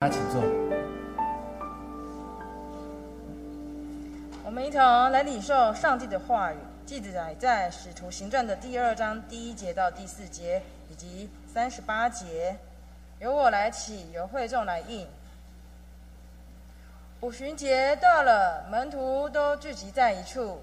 [0.00, 0.40] 大家请坐。
[4.44, 12.56] 我们一同来领受上帝的话语，记载在《使徒行传》的第二章第一节到第四节，以及三十八节。
[13.18, 15.04] 由我来起，由会众来应。
[17.20, 20.60] 五旬节到了，门徒都聚集在一处。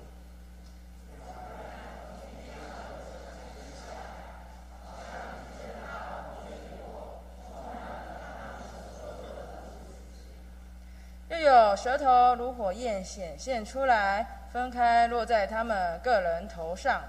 [11.27, 17.01] 又有舌头如火焰显现出来，分开落在他们个人头上。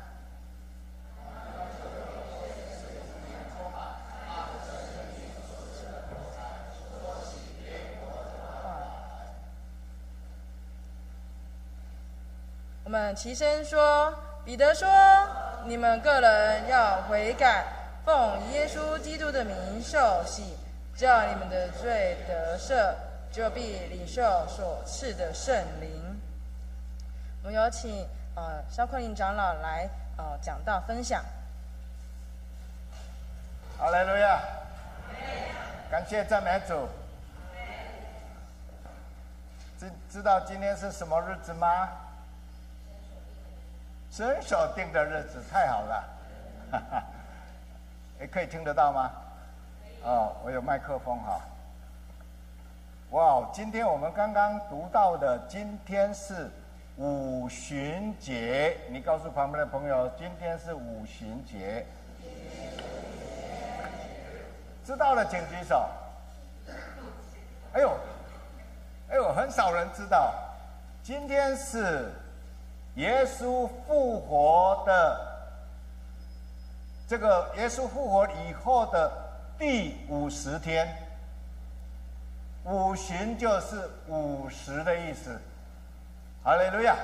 [12.85, 14.88] 我们齐声说：“彼得说，
[15.65, 17.65] 你们个人要悔改，
[18.05, 20.57] 奉耶稣基督的名受洗，
[20.96, 22.95] 叫你们的罪得赦。”
[23.37, 26.19] 就必领受所赐的圣灵。
[27.43, 31.23] 我们有请呃肖坤林长老来呃讲道分享。
[33.77, 34.41] 好嘞，路亚，
[35.91, 36.88] 感谢赞美主。
[39.79, 41.91] 知知道今天是什么日子吗？
[44.10, 46.05] 伸手定的日子，太好了。
[46.73, 47.05] 哈 哈，
[48.19, 49.10] 哎，可以听得到吗？
[50.05, 51.38] 哦，我有麦克风哈。
[53.10, 56.51] 哇，今天我们刚刚读到的，今天是
[56.96, 58.76] 五旬节。
[58.90, 61.87] 你告诉旁边的朋友，今天是五旬节。
[64.84, 65.88] 知道了，请举手。
[67.75, 67.97] 哎呦，
[69.09, 70.34] 哎呦，很少人知道，
[71.04, 72.10] 今天是
[72.97, 75.26] 耶稣复活的
[77.06, 79.12] 这个耶稣复活以后的
[79.56, 81.06] 第五十天。
[82.67, 85.41] 五旬就是五十的意思，
[86.43, 86.97] 好嘞路亚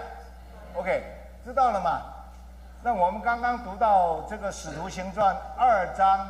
[0.74, 1.04] ，OK，
[1.44, 2.02] 知道了吗？
[2.82, 6.28] 那我们刚刚读到这个《使徒行传》二章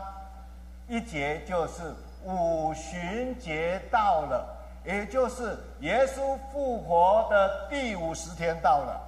[0.86, 1.94] 一节，就是
[2.24, 4.46] 五旬节到了，
[4.84, 9.00] 也就是耶稣复活的第五十天到了，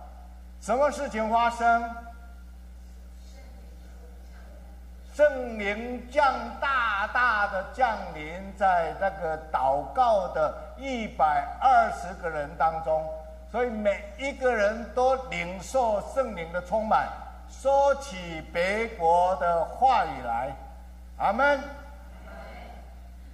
[0.59, 1.85] 什么事情发生？
[5.15, 13.09] 圣灵降大大的降临在那个祷告的一百二十个人当中，
[13.49, 17.09] 所以每一个人都领受圣灵的充满，
[17.49, 20.53] 说起别国的话语来。
[21.19, 21.61] 阿门。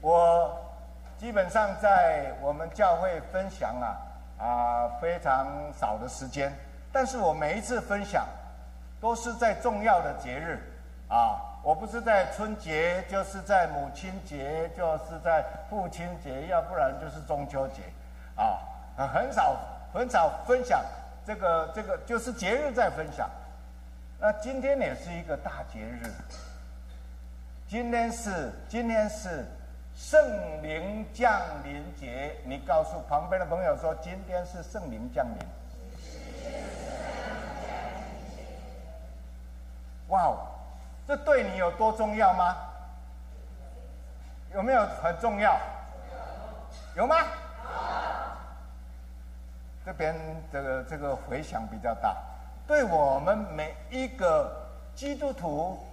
[0.02, 0.54] 我
[1.16, 3.96] 基本上在我们教会分享啊
[4.38, 6.52] 啊非常少的时间，
[6.92, 8.26] 但是我每一次分享
[9.00, 10.58] 都是在重要的节日
[11.08, 11.46] 啊。
[11.62, 17.82] 我不是在春节，就是在母亲节，就是在父亲节，要不然就是中秋节，
[18.34, 18.58] 啊，
[18.96, 19.60] 很少
[19.92, 20.82] 很少分享
[21.26, 23.28] 这个这个，就是节日在分享。
[24.18, 26.10] 那今天也是一个大节日，
[27.68, 29.44] 今天是今天是
[29.94, 30.18] 圣
[30.62, 31.30] 灵降
[31.62, 35.46] 临节，你告诉旁边的朋友说，今天是圣灵降临。
[40.08, 40.59] 哇哦！
[41.10, 42.56] 这对你有多重要吗？
[44.54, 45.58] 有没有很重要？
[46.94, 47.16] 有吗？
[49.84, 50.14] 这边
[50.52, 52.16] 这个这个回响比较大。
[52.64, 54.52] 对我们每一个
[54.94, 55.84] 基督徒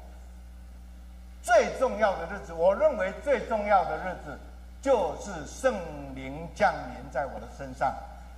[1.42, 4.38] 最重要的日子，我认为最重要的日子
[4.84, 5.74] 就是圣
[6.14, 7.92] 灵降临在我的身上，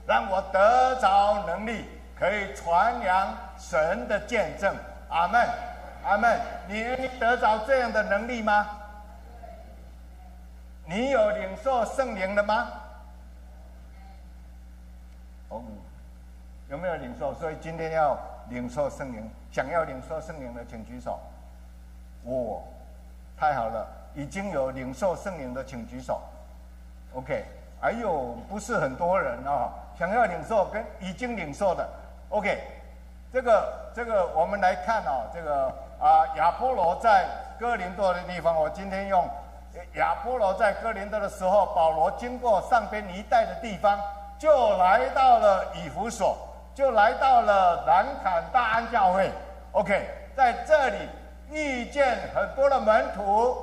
[0.08, 1.84] 让我得着能力，
[2.18, 4.74] 可以传扬神的见证。
[5.10, 5.46] 阿门。
[6.04, 6.40] 阿门！
[6.68, 6.84] 你
[7.20, 8.68] 得着这样的能力吗？
[10.86, 12.68] 你有领受圣灵了吗？
[15.50, 15.62] 哦，
[16.68, 17.34] 有没有领受？
[17.36, 18.18] 所以今天要
[18.50, 21.20] 领受圣灵，想要领受圣灵的，请举手。
[22.24, 22.64] 我，
[23.38, 26.22] 太好了，已经有领受圣灵的，请举手。
[27.14, 27.46] OK，
[27.80, 31.88] 还有不是很多人啊，想要领受跟已经领受的
[32.30, 32.64] ，OK，
[33.32, 35.89] 这个这个我们来看啊，这个。
[36.00, 37.26] 啊，亚波罗在
[37.60, 39.30] 哥林多的地方，我今天用
[39.96, 44.00] 亚波罗在哥林多的时候，保罗经过上边一带的地方，
[44.38, 46.38] 就来到了以弗所，
[46.74, 49.30] 就来到了南坎大安教会。
[49.74, 51.10] OK，在这里
[51.52, 53.58] 遇见很多的门徒，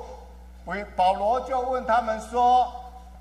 [0.65, 2.71] 为保罗就问他们说：“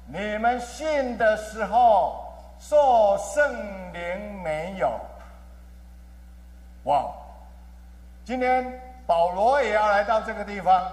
[0.04, 2.22] 你们信的时候
[2.58, 3.50] 受圣
[3.94, 4.90] 灵没有？”
[6.84, 7.06] 哇，
[8.22, 8.85] 今天。
[9.06, 10.90] 保罗也要来到这个地方，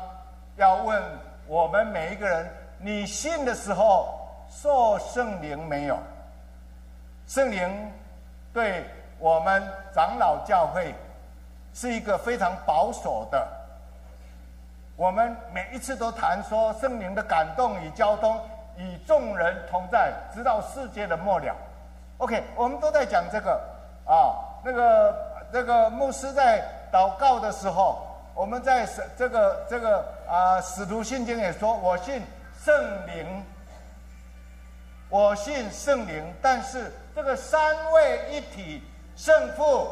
[0.55, 1.01] 要问
[1.47, 4.07] 我们每一个人：你信的时候
[4.47, 5.97] 受圣灵没有？
[7.27, 7.91] 圣灵
[8.53, 8.85] 对
[9.17, 9.63] 我们
[9.93, 10.93] 长老教会
[11.73, 13.47] 是一个非常保守的。
[14.95, 18.39] 我们每一次都谈说圣灵的感动与交通，
[18.77, 21.55] 与众人同在，直到世界的末了。
[22.19, 23.59] OK，我们都在讲这个
[24.05, 25.15] 啊，那个
[25.51, 26.63] 那个牧师在
[26.93, 28.07] 祷告的时候。
[28.35, 32.19] 我们在这这个这个啊，使徒信经也说，我信
[32.63, 32.73] 圣
[33.05, 33.43] 灵，
[35.07, 36.33] 我信圣灵。
[36.41, 38.81] 但是这个三位一体，
[39.15, 39.87] 圣父、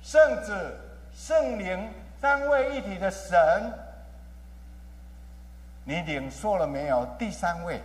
[0.00, 0.80] 圣子、
[1.14, 1.86] 圣灵
[2.18, 3.70] 三位一体的神，
[5.84, 7.04] 你领受了没有？
[7.18, 7.78] 第三位，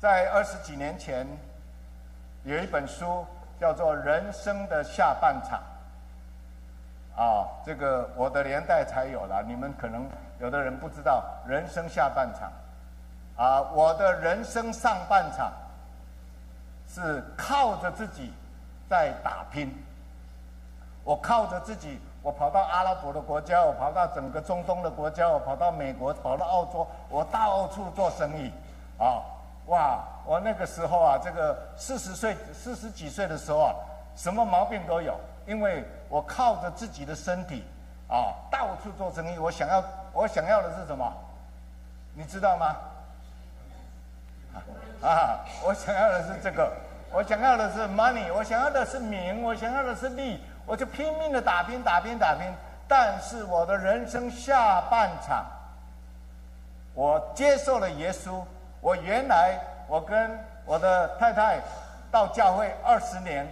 [0.00, 1.26] 在二十几年前，
[2.44, 3.26] 有一本书
[3.62, 5.60] 叫做《人生的下半场》。
[7.22, 10.04] 啊，这个我的年代才有了，你们可能
[10.40, 12.50] 有的人不知道，人生下半场，
[13.36, 15.52] 啊，我的人生上半场
[16.88, 18.32] 是靠着自己
[18.90, 19.72] 在打拼。
[21.04, 28.50] 我靠着自己，我跑到阿拉伯的国家，我跑到整个中东的国家，我跑到美国，跑到澳洲，我到处做生意，
[28.98, 29.22] 啊，
[29.66, 33.74] 哇，我那个时候啊，这个四十岁、四十几岁的时候啊，
[34.16, 35.18] 什么毛病都有。
[35.44, 37.64] 因为我靠着自己的身体，
[38.06, 39.38] 啊，到处做生意。
[39.38, 39.82] 我想要，
[40.12, 41.12] 我想要的是什么？
[42.14, 42.76] 你知道吗？
[45.02, 46.72] 啊，我想要的是这个，
[47.10, 52.46] 我想要的是 money，我想要的是名，我想要的是利，我就拼命的打拼，打拼，打拼。
[52.86, 55.44] 但是我的人生下半场，
[56.94, 58.44] 我接受了耶稣。
[58.80, 59.58] 我原来
[59.92, 61.60] 我跟我的太太
[62.10, 63.46] 到教会二十年。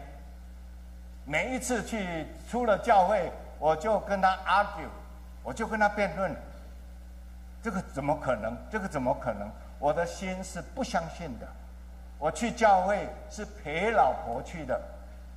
[1.26, 4.88] 每一次去出了教会，我就跟他 argue，
[5.42, 6.34] 我就跟他辩论，
[7.62, 8.56] 这个怎么可能？
[8.70, 9.50] 这个怎么可能？
[9.78, 11.46] 我的心是不相信的。
[12.18, 14.80] 我去教会是陪老婆去的，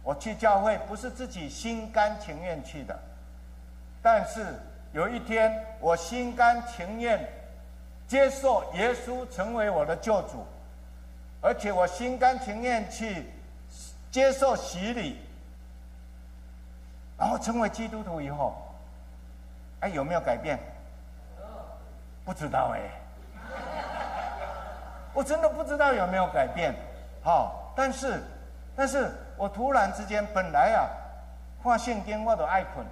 [0.04, 2.98] 我去教会不是自己心甘情愿去的。
[4.02, 4.56] 但是
[4.94, 7.20] 有一天，我心甘情愿
[8.08, 10.46] 接受耶稣成为我的救主，
[11.44, 13.30] 而且我心甘情愿去
[14.10, 15.20] 接受洗礼。
[17.16, 18.56] 然后成为基督徒以后，
[19.82, 20.58] 哎，有没有改变？
[22.26, 22.80] 不知道哎，
[25.14, 26.74] 我真的不知道有没有改变。
[27.22, 28.22] 好，但是，
[28.76, 30.90] 但是我突然之间，本来啊，
[31.62, 32.86] 画圣经我都爱困，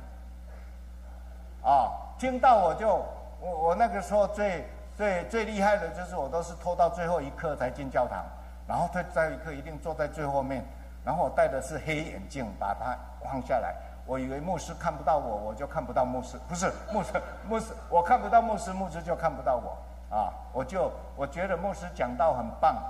[1.64, 3.04] 啊，听到我就，
[3.40, 4.66] 我我那个时候最
[4.96, 8.24] 最最厉害的就是我都是拖到最后一刻才进教堂，
[8.72, 10.64] 然后他在一刻一定坐在最后面，
[11.04, 13.76] 然后我戴的是黑眼镜，把它放下来。
[14.06, 16.38] 我以为牧师看不到我，我就看不到牧师。
[16.48, 17.12] 不是牧师，
[17.50, 19.78] 牧师我看不到牧师，牧师就看不到我。
[20.16, 22.82] 啊，我就我觉得牧师讲道很棒，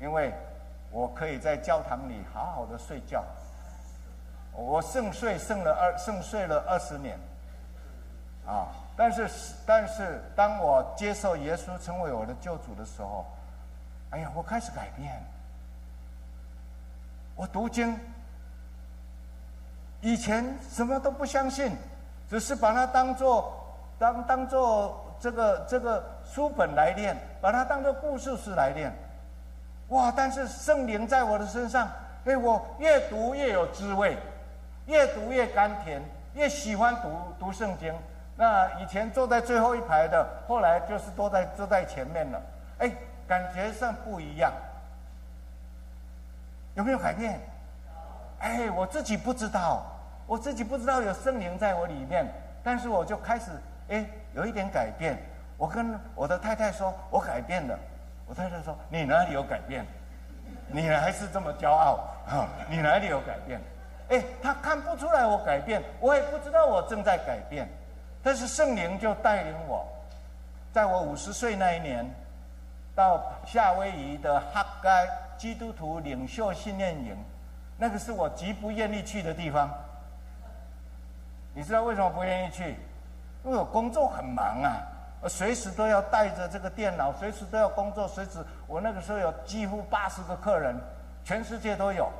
[0.00, 0.32] 因为
[0.90, 3.22] 我可以在教堂里好好的睡觉。
[4.54, 7.18] 我圣睡圣了二圣睡了二十年，
[8.46, 9.28] 啊，但是
[9.66, 13.26] 但是当我接受耶稣成为我的救主的时候，
[14.10, 15.12] 哎呀，我开始改变。
[17.34, 17.98] 我读经。
[20.00, 21.76] 以前什么都不相信，
[22.28, 23.52] 只是把它当做
[23.98, 28.92] 当当做这个这个书本来念，把它当做故事书来念。
[29.88, 30.12] 哇！
[30.14, 31.88] 但是圣灵在我的身上，
[32.24, 34.16] 哎，我越读越有滋味，
[34.86, 36.02] 越读越甘甜，
[36.34, 37.92] 越喜欢读读圣经。
[38.36, 42.42] 那以前坐在最后一排的，后来就是坐在坐在前面了。
[42.78, 42.92] 哎，
[43.28, 44.52] 感觉上不一样，
[46.74, 47.40] 有没有改变？
[48.40, 49.84] 哎，我自己不知道。
[50.26, 52.26] 我自己不知道有圣灵在我里面，
[52.64, 53.52] 但是我就开始
[53.88, 54.04] 哎
[54.34, 55.16] 有一点改变。
[55.56, 57.78] 我跟我的太太说，我改变了。
[58.26, 59.86] 我太太说：“你哪里有改变？
[60.66, 62.48] 你还是这么骄傲啊？
[62.68, 63.60] 你哪里有改变？”
[64.10, 67.68] 哎，他看不出来我改变，我也不知道我正在改变。
[68.20, 69.86] 但是圣灵就带领我，
[70.72, 72.04] 在我五十岁那一年，
[72.96, 77.14] 到夏威夷的哈该基督徒领袖训练营，
[77.76, 79.70] 那个是我极不愿意去的地方。
[81.54, 82.74] 你知道为什么不愿意去？
[83.44, 84.80] 因为我工作很忙啊，
[85.20, 90.74] 我随时都要带着这个电脑，随时都要工作，随时我那个时候有几乎八十个客人，
[91.22, 92.10] 全世界都有，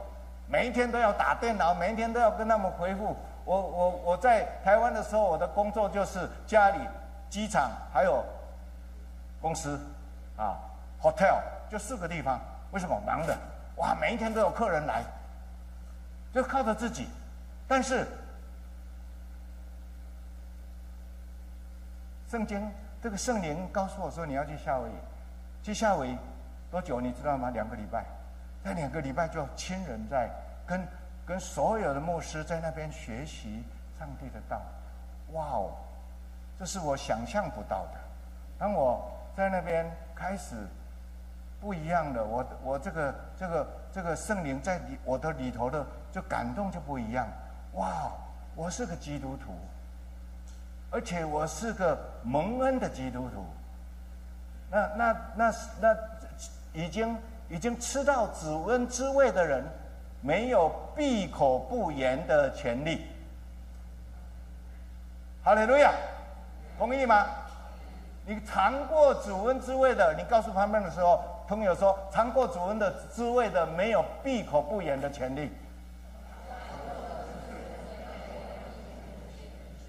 [0.47, 3.17] 每一天都要打电脑，每一天都要跟他们回复。
[3.45, 6.79] 我我我在台湾的时候，我的工作就是家里、
[7.29, 8.25] 机场还有
[9.41, 9.81] 公司
[10.37, 10.59] 啊
[11.01, 12.41] ，hotel 就四个地方。
[12.73, 13.37] 为什么忙的？
[13.77, 15.03] 哇，每一天都有客人来，
[16.33, 17.09] 就靠着自己，
[17.69, 18.07] 但是。
[22.29, 22.69] 圣经
[23.01, 24.95] 这个圣灵告诉我说你要去夏威夷，
[25.63, 26.19] 去夏威夷
[26.73, 27.51] 多久你知道吗？
[27.51, 28.05] 两个礼拜，
[28.65, 30.29] 那两个礼拜就亲人在
[30.67, 30.87] 跟
[31.25, 33.63] 跟所有的牧师在那边学习
[33.97, 34.61] 上帝的道。
[35.35, 35.71] 哇哦，
[36.59, 38.01] 这是我想象不到的。
[38.59, 40.57] 当我在那边开始
[41.67, 47.27] 不一样的，我我这个这个这个圣灵在里我的里头的就感动就不一样。
[47.73, 48.13] 哇，
[48.55, 49.53] 我是个基督徒。
[50.93, 53.45] 而且我是个蒙恩的基督徒，
[54.71, 55.97] 那那那那
[56.73, 57.19] 已经
[57.49, 59.65] 已经吃到子恩之味的人，
[60.21, 63.05] 没有闭口不言的权利。
[65.43, 65.93] 哈利路亚，
[66.79, 67.27] 同意吗？
[68.25, 75.51] 你尝过主恩之味的，你告诉他们的时候，朋友说尝过主恩的滋味的，没有闭口不言的权利。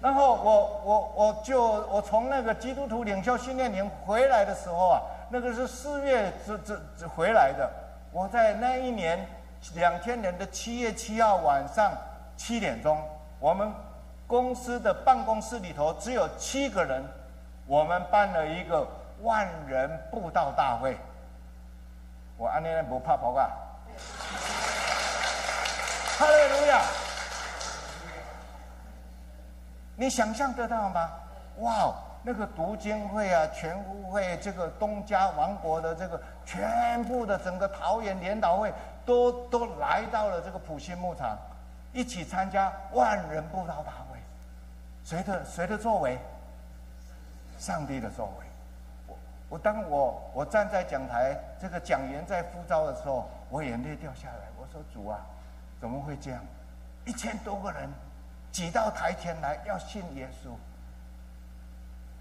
[0.00, 1.60] 然后我我我就
[1.90, 7.68] 我从那个基督徒领袖训练营回来的时候啊，那个是四月这这这回来的。
[8.12, 9.18] 我在那一年
[9.74, 11.90] 两千年的七月七号晚上
[12.36, 12.96] 七点钟，
[13.40, 13.68] 我们
[14.28, 17.02] 公司的办公室里头只有七个人，
[17.66, 18.86] 我们办了一个
[19.22, 20.96] 万人布道大会。
[22.38, 23.50] 我安尼不怕跑啊！
[26.16, 26.82] 哈利路亚！
[29.96, 31.10] 你想象得到吗？
[31.58, 31.92] 哇，
[32.22, 38.72] 那个读经会啊，全屋会，这个东家王国的这个全部的整个桃园联导会，
[39.04, 41.36] 都都来到了这个普兴牧场，
[41.92, 44.18] 一起参加万人布道大会。
[45.04, 46.16] 谁的谁的作为？
[47.58, 48.47] 上帝的作为。
[49.48, 54.48] 我当我我站在讲台，这个讲员在呼召的时候，我眼泪掉下来。
[54.58, 55.20] 我说主啊，
[55.80, 56.40] 怎么会这样？
[57.04, 57.88] 一千多个人。
[58.50, 60.48] 挤到台前来要信耶稣，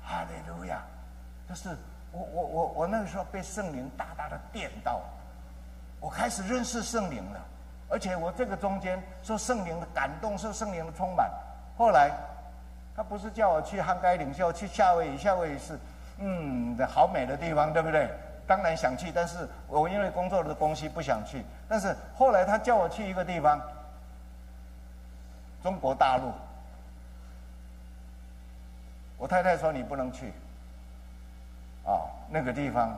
[0.04, 0.84] 哈利路亚！
[1.48, 1.70] 就是
[2.12, 5.02] 我我我我那个时候被圣灵大大的电到，
[6.02, 7.40] 我开始认识圣灵了，
[7.90, 11.32] 而且我这个中间受圣灵的感动，受圣灵的充满。
[11.78, 12.12] 后来
[12.94, 15.80] 他不是叫我去汉该领袖，去夏威夷，夏威夷是
[16.20, 18.10] 嗯的好美的地方，对不对？
[18.48, 21.44] 当然想去，但是我因为工作的关系不想去。
[21.68, 23.60] 但是后来他叫我去一个地方。
[25.64, 26.32] 中国大陆，
[29.18, 30.32] 我太太说你不能去，
[31.84, 32.98] 啊，那个地方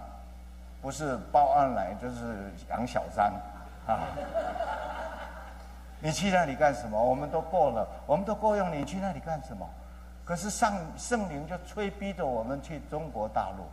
[0.82, 3.32] 不是报案来就是养小三，
[3.88, 4.06] 啊，
[6.00, 7.02] 你去那里干什么？
[7.02, 9.68] 我们都过了，我们都够用，你去那里干什么？
[10.30, 13.66] 可是上圣灵就催逼着我们去中国大陆，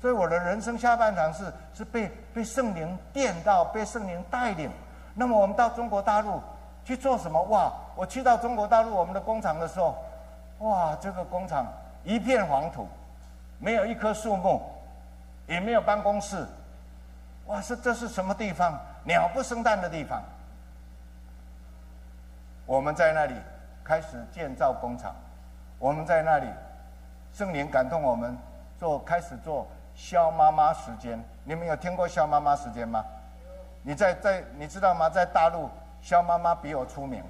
[0.00, 4.70] 所以我的人生下半场是是被被圣灵电到，被圣灵带领。
[5.12, 6.40] 那么我们到中国大陆。
[6.86, 7.40] 去做什么？
[7.44, 7.72] 哇！
[7.96, 9.96] 我去到中国大陆我们的工厂的时候，
[10.58, 11.66] 哇，这个工厂
[12.02, 12.86] 一片黄土，
[13.58, 14.60] 没有一棵树木，
[15.46, 16.46] 也没有办公室，
[17.46, 17.58] 哇！
[17.62, 18.78] 这这是什么地方？
[19.02, 20.22] 鸟不生蛋的地方。
[22.66, 23.34] 我们在那里
[23.82, 25.14] 开始建造工厂，
[25.84, 26.46] 我们在那里，
[27.34, 28.34] 圣灵感动我们
[28.78, 31.22] 做开始做肖妈妈时间。
[31.44, 33.04] 你们有听过肖妈妈时间吗？
[33.82, 35.10] 你在在你知道吗？
[35.10, 35.68] 在大陆。
[36.00, 37.22] 肖妈妈比我出名，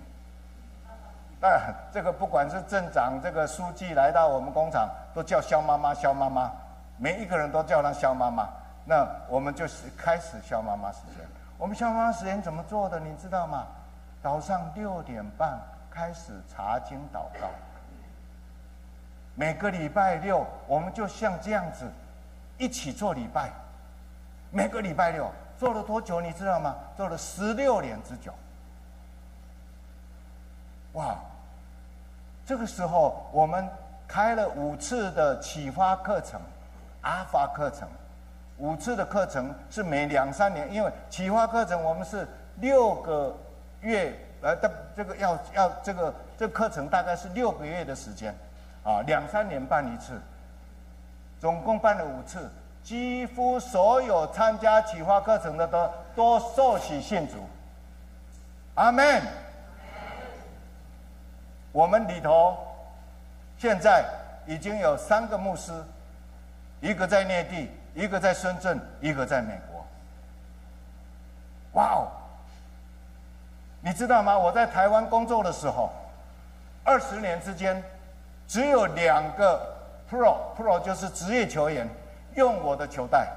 [1.40, 6.50] 当然这个不管是镇长、这个书记来到我们工厂，都叫肖妈妈、肖妈妈，
[6.96, 8.48] 每一个人都叫她肖妈妈。
[8.84, 11.26] 那我们就是开始肖妈妈时间。
[11.58, 13.00] 我们肖妈妈时间怎么做的？
[13.00, 13.66] 你知道吗？
[14.22, 15.58] 早上六点半
[15.90, 17.48] 开始查经祷告，
[19.34, 21.90] 每个礼拜六我们就像这样子
[22.58, 23.50] 一起做礼拜，
[24.50, 26.20] 每个礼拜六做了多久？
[26.20, 26.76] 你知道吗？
[26.96, 28.32] 做了十六年之久。
[30.92, 31.16] 哇！
[32.46, 33.68] 这个时候我们
[34.06, 36.40] 开了五次的启发课程，
[37.00, 37.88] 阿法课程，
[38.58, 43.34] 五次的课程是每两三年，因为启发课程我们是六个
[43.80, 48.32] 月，呃，的这个要要这个这课程大概是六个月的时间，
[48.84, 50.20] 啊，两三年办一次，
[51.40, 52.50] 总共办了五次，
[52.82, 57.34] 几乎所有参加企划课程的都都受洗信主，
[58.74, 59.22] 阿门。
[61.72, 62.56] 我们里头
[63.58, 64.04] 现在
[64.46, 65.72] 已经有三个牧师，
[66.80, 69.84] 一个在内地，一个在深圳，一个在美国。
[71.72, 72.08] 哇哦！
[73.80, 74.38] 你知道吗？
[74.38, 75.90] 我在台湾工作的时候，
[76.84, 77.82] 二十年之间，
[78.46, 79.60] 只有两个
[80.10, 81.88] pro pro 就是职业球员
[82.34, 83.28] 用我的球带。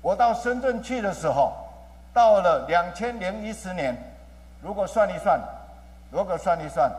[0.00, 1.52] 我到深圳去的时候，
[2.12, 3.96] 到了两千零一十年，
[4.60, 5.40] 如果算一算，
[6.10, 6.90] 如果算一算。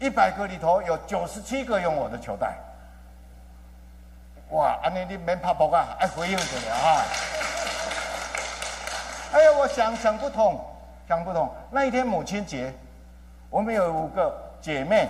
[0.00, 2.56] 一百个里头有九十七个用我的球袋，
[4.50, 7.02] 哇，安尼你免拍搏啊，爱回应着了啊！
[9.32, 10.60] 哎呀，我想想不通，
[11.08, 11.48] 想不通。
[11.70, 12.74] 那一天母亲节，
[13.48, 15.06] 我们有五个姐妹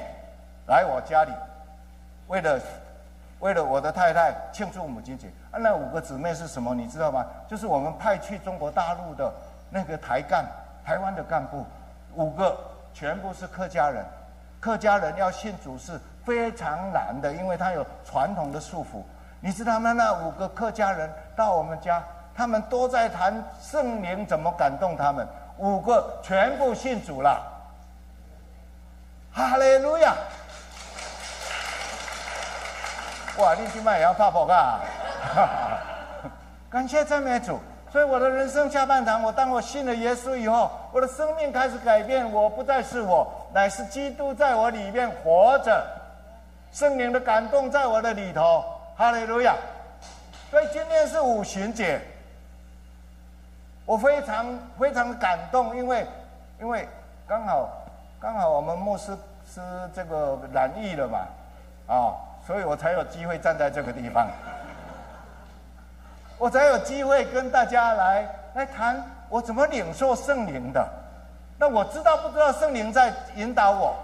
[0.67, 1.31] 来我家里，
[2.27, 2.61] 为了
[3.39, 5.29] 为了我的太太庆祝母亲节。
[5.53, 6.75] 啊，那五个姊妹是什么？
[6.75, 7.25] 你知道吗？
[7.47, 9.33] 就是我们派去中国大陆的
[9.71, 10.45] 那个台干，
[10.85, 11.65] 台湾的干部，
[12.17, 12.59] 五个
[12.93, 14.05] 全部是客家人。
[14.59, 19.05] 客家人要信主是非常难的，因为他有传统的束缚。
[19.39, 19.93] 你知道吗？
[19.93, 22.03] 那五个客家人到我们家，
[22.35, 23.33] 他们都在谈
[23.63, 25.25] 圣灵怎么感动他们。
[25.59, 27.54] 五个全部信主了，
[29.35, 30.15] 哈利路亚！
[33.39, 34.81] 哇，你今晚也要发报啊！
[36.71, 37.59] 感谢赞美主。
[37.91, 42.31] 所以我的人生下半场，我当我信了耶稣以后，我的生命开始改变。
[42.31, 45.85] 我不再是我，乃是基督在我里面活着，
[46.71, 48.65] 圣灵的感动在我的里头。
[48.97, 49.57] 哈利路亚！
[50.51, 52.01] 所以今天是五旬节，
[53.85, 56.07] 我非常非常的感动，因为
[56.61, 56.89] 因为
[57.27, 57.69] 刚好
[58.25, 59.15] 刚好我们牧师
[59.47, 59.61] 是
[59.95, 61.19] 这个染疫了嘛，
[61.87, 62.17] 啊，
[62.47, 64.27] 所以我才有机会站在这个地方。
[66.41, 68.97] 我才有机会跟大家来来谈
[69.29, 70.89] 我怎么领受圣灵的。
[71.59, 73.95] 那我知道不知道圣灵在引导我？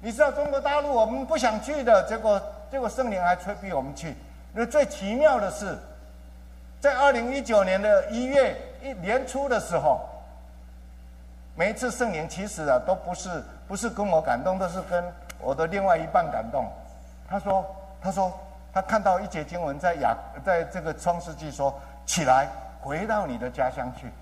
[0.00, 2.42] 你知道中国大陆我们不想去的结果，
[2.72, 4.16] 结果圣灵还催逼我们去。
[4.52, 5.78] 那最奇妙的是，
[6.80, 10.00] 在二零一九年的一月一年初的时候，
[11.56, 15.04] 每一次圣灵其实啊都不是不是跟我感动，都是跟
[15.40, 16.66] 我的另外一半感动。
[17.28, 17.64] 他说
[18.00, 18.32] 他说。
[18.74, 21.72] 他看到一节经文在雅，在这个创世纪说
[22.04, 22.48] ：“起来，
[22.80, 24.12] 回到你的家乡去。”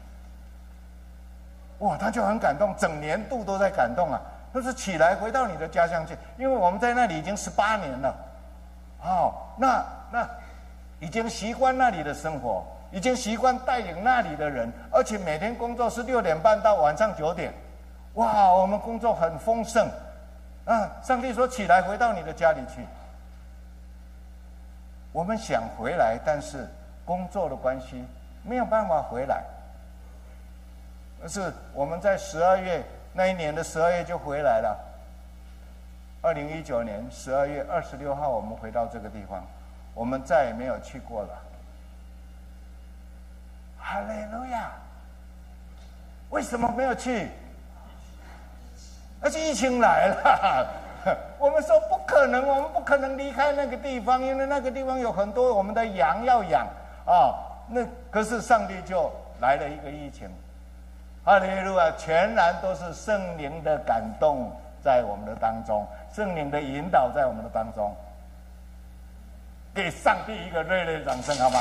[1.80, 4.20] 哇，他就很感动，整年度都在感动啊。
[4.52, 8.14] 他说：“起来，回到你的家乡去，因为我们在那里已经十八年了。
[9.04, 10.28] 哦，那那
[11.00, 12.62] 已经习惯那里的生活，
[12.92, 17.52] 已经习惯带领那里的人，而且每天工作是六点半到晚上九点。
[18.14, 19.88] 哇，我们工作很丰盛。
[20.64, 22.86] 啊，上帝说：起来，回到你的家里去。”
[25.10, 26.68] 我们想回来，但是
[27.04, 28.04] 工作的关系
[28.44, 29.42] 没有办法回来。
[31.22, 34.78] 而是我们在十二月那一年的十二月就回来了。
[36.20, 39.44] 二零一九年十二月二十六号，我们回到这个地方，
[39.94, 41.28] 我们再也没有去过了。
[44.02, 44.70] 哈利路亚！
[46.30, 47.28] 为什么没有去？
[49.20, 50.68] 而且疫情来了。
[51.38, 56.66] 我们说不可能，我们不可能离开那个地方，因为那个地方有很多我们的羊要养
[57.06, 57.34] 啊。
[57.68, 59.10] 那可是上帝就
[59.40, 60.28] 来了一个疫情，
[61.24, 64.50] 哈利路亚，全然都是圣灵的感动
[64.82, 67.94] 在我们的当中，圣灵的引导在我们的当中。
[69.74, 71.60] 给上帝一个热烈的掌声，好吗？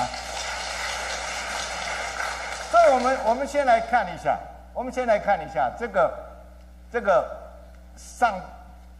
[2.71, 4.39] 所以我们我们先来看一下，
[4.73, 6.13] 我们先来看一下这个
[6.91, 7.29] 这个
[7.95, 8.33] 上。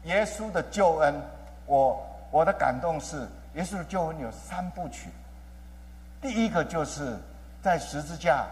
[0.05, 1.13] 耶稣的救恩，
[1.67, 5.12] 我我的感动是，耶稣的救恩有三部曲。
[6.19, 7.15] 第一个就是
[7.62, 8.47] 在十字架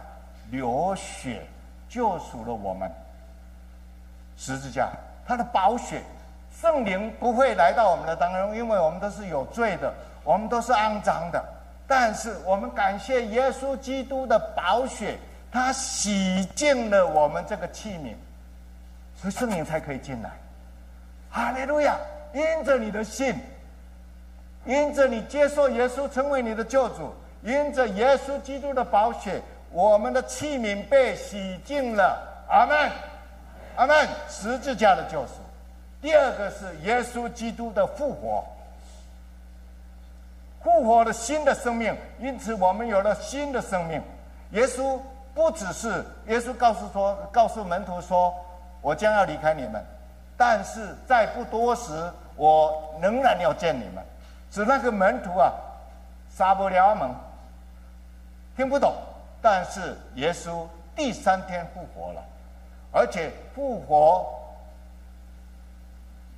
[0.51, 1.41] 流血
[1.89, 2.87] 救赎了我们。
[4.37, 4.89] 十字架，
[5.25, 6.03] 他的宝血，
[6.61, 9.91] 圣灵不会来到我们的当中，因为我们都是有罪的，
[10.23, 11.43] 我们都是肮脏的。
[11.89, 15.17] 但是我们感谢耶稣基督的宝血，
[15.51, 18.13] 他洗净了我们这个器皿，
[19.19, 20.29] 所以圣灵才可以进来。
[21.31, 21.97] 哈利路亚！
[22.31, 23.33] 因着你的信，
[24.65, 32.45] 因着你接受耶稣成为你的救主，因着耶稣基督的宝血，我们的器皿被洗净了。
[32.47, 32.91] 阿门，
[33.77, 34.07] 阿门。
[34.29, 35.33] 十字架的救赎。
[35.99, 38.45] 第二个是耶稣基督的复活，
[40.69, 43.99] 复活的新的生命，因此我们有了新的生命。
[44.51, 44.99] 耶稣
[45.33, 48.33] 不只是耶稣告诉说，告诉门徒说
[48.79, 49.83] ：“我将要离开你们。”
[50.37, 51.91] 但是在不多时，
[52.35, 54.03] 我仍然要见你们。
[54.51, 55.51] 是那个门徒啊，
[56.29, 57.09] 撒不了门，
[58.55, 58.93] 听不懂。
[59.41, 62.23] 但是耶稣第三天复活了，
[62.91, 64.25] 而且复活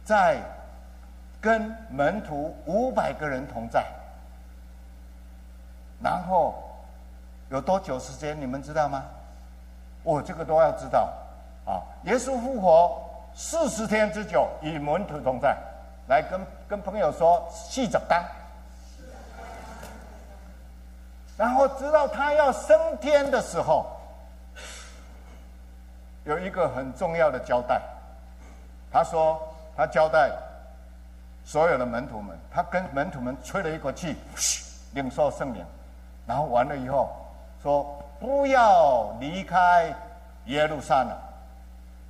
[0.05, 0.37] 在
[1.41, 3.85] 跟门徒五百个人同在。
[6.03, 6.55] 然后
[7.49, 8.39] 有多久时间？
[8.39, 9.03] 你们知道吗？
[10.03, 11.09] 我这个都要知道
[11.65, 11.81] 啊！
[12.03, 13.07] 耶稣复活。
[13.33, 15.57] 四十天之久，与门徒同在，
[16.09, 18.25] 来跟跟朋友说细着干。
[21.37, 23.85] 然后直到他要升天的时候，
[26.25, 27.81] 有一个很重要的交代。
[28.91, 29.41] 他说
[29.77, 30.29] 他交代
[31.45, 34.17] 所有的门徒们，他跟门徒们吹了一口气，
[34.93, 35.65] 领受圣灵，
[36.25, 37.09] 然后完了以后
[37.61, 39.93] 说不要离开
[40.45, 41.11] 耶路撒冷，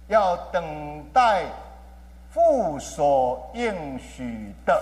[0.07, 1.45] 要等待
[2.29, 4.81] 父所应许的。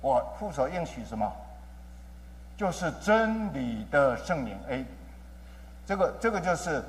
[0.00, 1.30] 我父所应许什么？
[2.56, 4.58] 就是真理的圣灵。
[4.68, 4.84] 哎，
[5.86, 6.82] 这个这个就是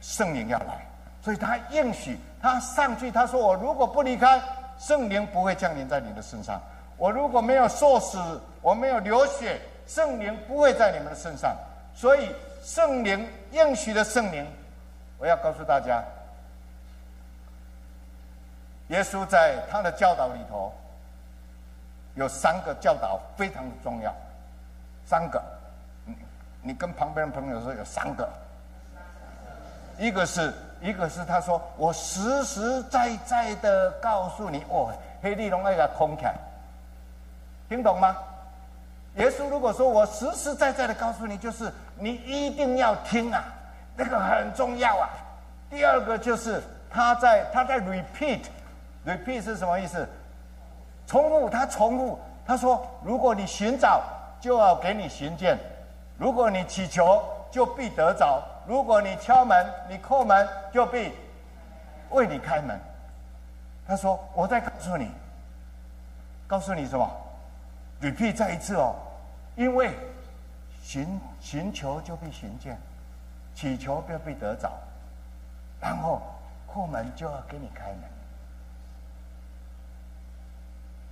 [0.00, 0.86] 圣灵要来，
[1.22, 4.40] 所以他应许他上去，他说我如果不离开，
[4.78, 6.60] 圣灵不会降临在你的身上。
[6.98, 8.18] 我如果没有受死，
[8.60, 9.60] 我没有流血，
[9.92, 11.54] 圣灵不会在你们的身上。
[11.94, 14.46] 所以圣灵应许的圣灵，
[15.18, 16.02] 我要告诉大家，
[18.88, 20.72] 耶稣在他的教导里头
[22.14, 24.14] 有三个教导非常的重要，
[25.04, 25.42] 三个，
[26.06, 26.14] 你
[26.62, 28.26] 你跟旁边的朋友说有三个，
[29.98, 30.50] 一个是
[30.80, 36.34] 一个是他说我实实在在的告诉你，哦，黑利龙那个空起来。
[37.68, 38.16] 听懂吗？
[39.16, 43.44] 耶稣如果说我实实在在的告诉你，就是你一定要听啊，
[43.94, 45.10] 那个很重要啊。
[45.68, 50.08] 第二个就是他在他在 repeat，repeat 是什么意思？
[51.06, 54.02] 重复，他重复，他说：如果你寻找，
[54.40, 55.56] 就要给你寻见；
[56.16, 61.12] 如果你祈求，就必得着；如果你敲门，你叩门，就必
[62.10, 62.80] 为你开门。
[63.86, 65.10] 他说：我再告诉你，
[66.46, 67.06] 告诉你什么
[68.02, 68.96] 屡辟再一次哦，
[69.54, 69.96] 因为
[70.82, 72.76] 寻寻求就必寻见，
[73.54, 74.72] 祈求就被得着，
[75.80, 76.20] 然后
[76.66, 78.00] 后门就要给你开门。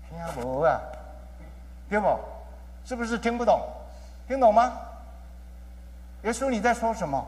[0.09, 0.81] 听不啊？
[1.88, 2.18] 对不？
[2.85, 3.62] 是不是听不懂？
[4.26, 4.72] 听懂吗？
[6.24, 7.24] 耶稣你在说什么？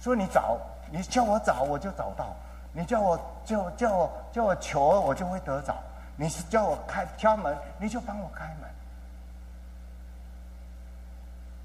[0.00, 0.56] 说你找，
[0.90, 2.34] 你叫我找我就找到，
[2.72, 5.76] 你叫我叫叫我叫我求我就会得着。
[6.18, 8.70] 你是叫我开敲门，你就帮我开门。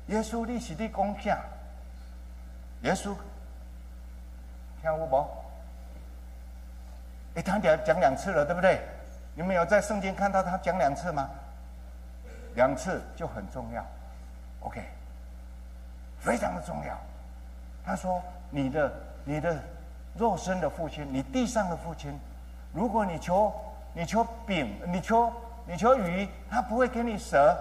[0.08, 1.40] 耶稣，你是你讲啥？
[2.82, 3.16] 耶稣，
[4.82, 5.28] 听我不？
[7.36, 8.82] 哎，他讲讲两次了，对不对？
[9.36, 11.30] 你们有在圣经看到他讲两次吗？
[12.56, 13.86] 两次就很重要
[14.60, 14.84] ，OK，
[16.20, 16.98] 非常的重要。
[17.86, 18.92] 他说：“你的
[19.24, 19.58] 你的
[20.18, 22.20] 肉身的父亲，你地上的父亲，
[22.74, 23.54] 如果你求。”
[23.94, 25.32] 你求饼，你求
[25.66, 27.56] 你求鱼，他不会给你蛇；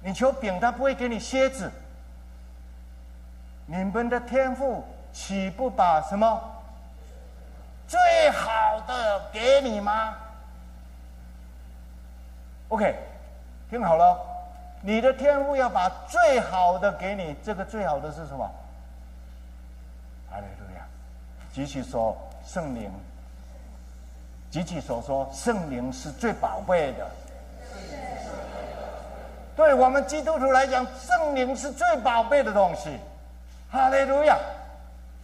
[0.00, 1.70] 你求饼，他不会给你蝎子。
[3.66, 6.40] 你们的天赋岂不把什么
[7.86, 10.16] 最好的给你吗
[12.68, 12.96] ？OK，
[13.68, 14.18] 听好了，
[14.80, 17.36] 你的天赋要把最好的给你。
[17.44, 18.50] 这个最好的是什么？
[20.32, 20.86] 阿利路亚！
[21.52, 22.90] 继续说圣灵。
[24.50, 27.06] 及其所说，圣灵是最宝贝的。
[29.56, 32.98] 对我们基督徒来讲，圣灵是最宝贝的东西。
[33.70, 34.38] 哈利路亚！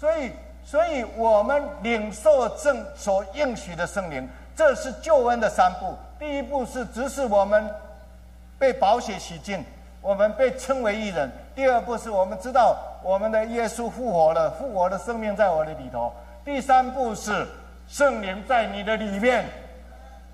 [0.01, 0.33] 所以，
[0.65, 5.95] 所以我们领受正所应许的圣灵，这是救恩的三步。
[6.19, 7.71] 第一步是指使我们
[8.59, 9.65] 被宝血洗净，
[10.01, 16.11] 我们被称为义人；第二步是我们知道我们的耶稣复活了，复活的生命在我的里头；
[16.45, 17.47] 第三步是。
[17.93, 19.45] 圣灵在你的里面，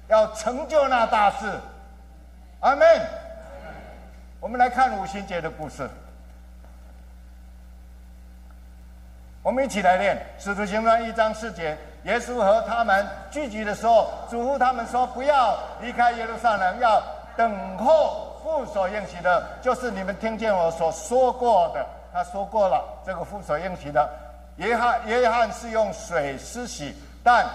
[0.06, 1.52] 要成就那大事。
[2.60, 2.86] 阿门。
[4.38, 5.90] 我们来看五旬节的故事。
[9.42, 11.76] 我们一起来念《使徒行传》一章四节。
[12.04, 17.02] 耶稣和他们聚集的时候，嘱咐他们说：“不要离开耶路撒冷，要
[17.36, 24.08] 等候父所应许的，就是你们听见我所说过的。”他说过了，这个父所应许的。
[24.58, 26.94] 约翰，约翰是用水施洗。
[27.22, 27.46] 但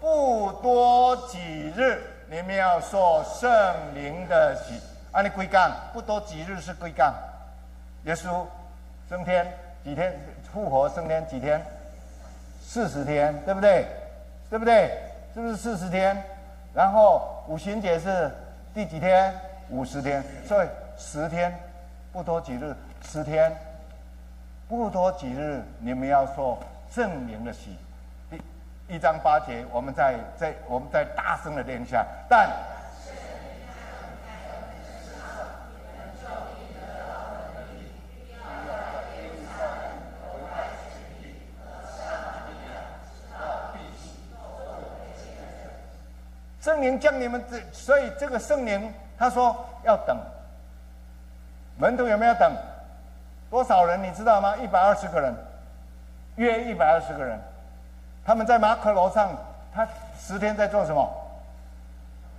[0.00, 1.38] 不多几
[1.76, 3.50] 日，你们要受圣
[3.94, 4.80] 灵的洗。
[5.12, 7.14] 按你归杠，不多几日是归杠。
[8.04, 8.44] 耶稣
[9.08, 9.46] 升天
[9.84, 10.18] 几天？
[10.52, 11.62] 复活升天几天？
[12.60, 13.86] 四十天，对不对？
[14.48, 14.90] 对不对？
[15.34, 16.16] 是不是四十天？
[16.74, 18.30] 然后五旬节是
[18.74, 19.34] 第几天？
[19.68, 21.54] 五十天，所以十天，
[22.12, 23.54] 不多几日，十天，
[24.68, 26.58] 不多几日，你们要受
[26.90, 27.76] 圣灵的洗。
[28.88, 32.06] 一章八节，我们再再我们再大声的念一下。
[32.28, 32.50] 但
[46.60, 50.16] 圣灵将你们这，所以这个圣灵他说要等。
[51.76, 52.52] 门徒有没有等？
[53.50, 54.56] 多少人你知道吗？
[54.58, 55.34] 一百二十个人，
[56.36, 57.38] 约一百二十个人。
[58.24, 59.30] 他们在马可楼上，
[59.74, 59.86] 他
[60.18, 61.08] 十天在做什么？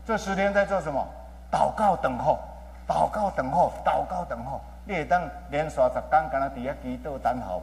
[0.05, 1.05] 这十天在做什么？
[1.51, 2.39] 祷告等候，
[2.87, 4.61] 祷告等候，祷告等候。
[4.85, 7.61] 你会当连续十天，敢若伫遐祈祷等候？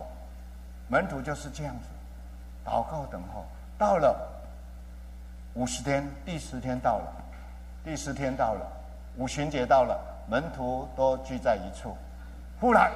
[0.89, 1.89] 门徒就是这样子，
[2.65, 3.45] 祷告等候。
[3.79, 4.17] 到了
[5.55, 7.13] 五十天，第十天到了，
[7.85, 8.67] 第十天到了，
[9.17, 11.97] 五旬节到了，门徒都聚在一处。
[12.61, 12.91] 忽然，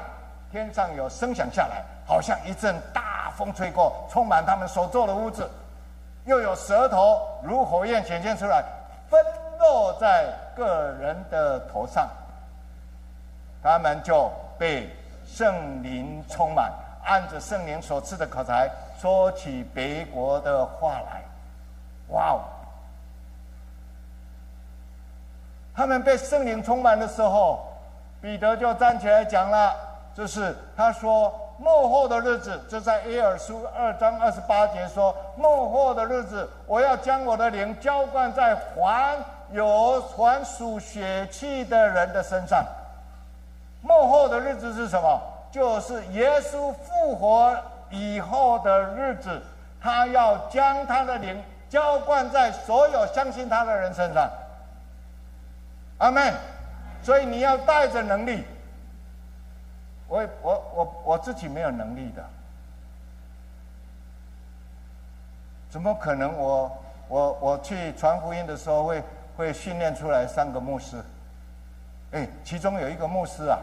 [0.51, 5.49] 天上有声响下来，好像一阵大风吹过，充满他们所坐的屋子。
[6.25, 8.65] 又有舌头如火焰显现出来，
[9.11, 9.21] 分
[9.59, 12.09] 落在个人的头上。
[13.63, 14.89] 他们就被
[15.27, 16.73] 圣灵充满，
[17.05, 21.23] 按着圣灵所赐的口才，说起别国的话来。
[22.09, 22.41] 哇哦！
[25.75, 27.67] 他们被圣灵充满的时候，
[28.21, 29.75] 彼得就站起来讲了，
[30.15, 39.17] 就是他说：“末后的日子，就在耶尔书二章二十八节说，末后的日子，我要将我的灵浇灌在还
[39.53, 42.65] 有传属血气的人的身上。”
[43.83, 45.21] 幕后的日子是什么？
[45.51, 47.57] 就是耶稣复活
[47.91, 49.41] 以后的日子，
[49.81, 54.29] 他要将他的灵浇灌在所有相信他的人身上。
[55.99, 56.35] 阿门。
[57.03, 58.43] 所以你要带着能力。
[60.15, 62.25] 我我我我自己没有能力的，
[65.69, 66.33] 怎么可能？
[66.39, 66.71] 我
[67.09, 69.03] 我我去传福音的时候，会
[69.37, 71.03] 会训练出来三个牧师。
[72.13, 73.59] 哎，其中有一个牧师啊。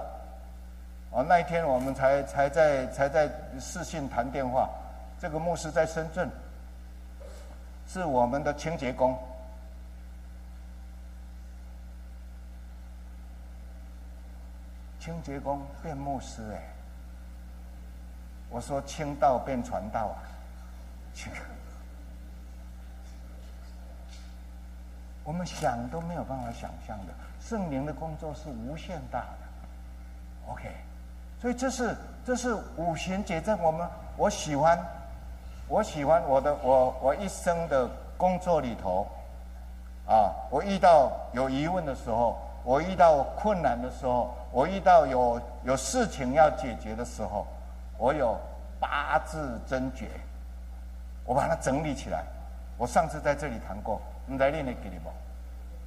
[1.12, 4.70] 哦，那一天我们才才在才在视讯谈电话，
[5.22, 6.30] 这个牧师在深圳，
[7.88, 9.18] 是我们的清洁工，
[15.02, 16.62] 清洁工变牧师哎，
[18.52, 20.22] 我说清道变传道啊，
[25.26, 30.70] 我们想都没有办法想象的，圣灵的工作是无限大的，OK。
[31.40, 34.78] 所以这是这是五行节，在我们我喜欢，
[35.68, 39.08] 我喜欢我的我我一生的工作里头，
[40.06, 47.46] 啊，我遇到有疑问的时候，我遇到困难的时候，我遇到有有事情要解决的时候，
[47.98, 48.40] 我有
[48.80, 50.10] 八字真诀，
[51.26, 52.24] 我把它整理起来。
[52.78, 55.06] 我上次在这里谈过，你来练练给你们。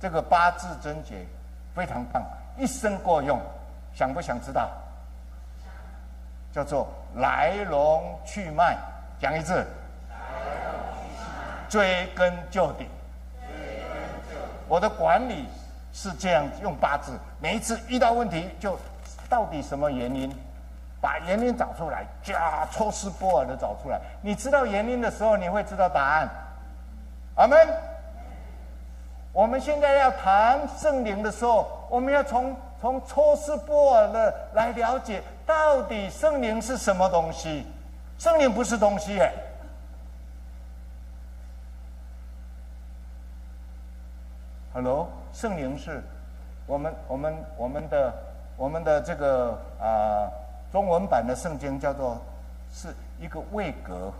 [0.00, 1.26] 这个八字真诀
[1.74, 2.22] 非常棒，
[2.56, 3.40] 一生够用，
[3.94, 4.70] 想不想知道？
[6.52, 8.76] 叫做来龙去脉，
[9.18, 9.66] 讲一次。
[11.68, 12.86] 追根究底。
[14.68, 15.46] 我的管理
[15.94, 18.76] 是这样用八字，每一次遇到问题就
[19.28, 20.30] 到底什么原因，
[21.00, 24.00] 把原因找出来，加抽丝剥茧的找出来。
[24.20, 26.28] 你知道原因的时候，你会知道答案。
[27.36, 27.56] 阿门。
[29.32, 35.22] 我们现在要谈圣灵的时候，我们要从从抽丝剥茧的来了解。
[35.46, 37.66] 到底圣灵是什么东西？
[38.18, 39.32] 圣灵不是东西耶。
[44.72, 46.00] Hello，圣灵是
[46.64, 48.14] 我们我们我们的
[48.56, 50.30] 我们的这个啊
[50.72, 52.16] 中文版的圣经叫做
[52.72, 54.12] 是一个位格，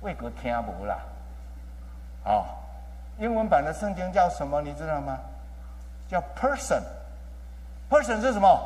[0.00, 0.98] 位格听不啦？
[2.24, 2.44] 啊，
[3.18, 4.60] 英文版的圣经叫什么？
[4.62, 5.18] 你知道吗？
[6.08, 8.58] 叫 person，person 是什么？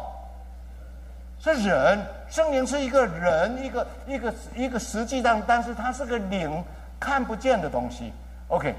[1.41, 6.63] 是人，圣灵是一个人，一个一个一个实际上，但是它是个灵，
[6.99, 8.13] 看不见的东西。
[8.49, 8.75] OK，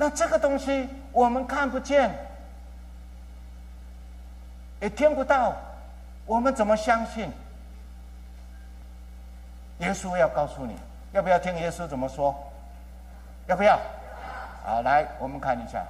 [0.00, 2.10] 那这个东西我们看不见，
[4.80, 5.54] 也听不到，
[6.24, 7.30] 我们怎么相信？
[9.80, 10.74] 耶稣要告诉你，
[11.12, 12.34] 要不要听耶稣怎么说？
[13.46, 13.78] 要不要？
[14.64, 15.84] 好，来，我们看一下，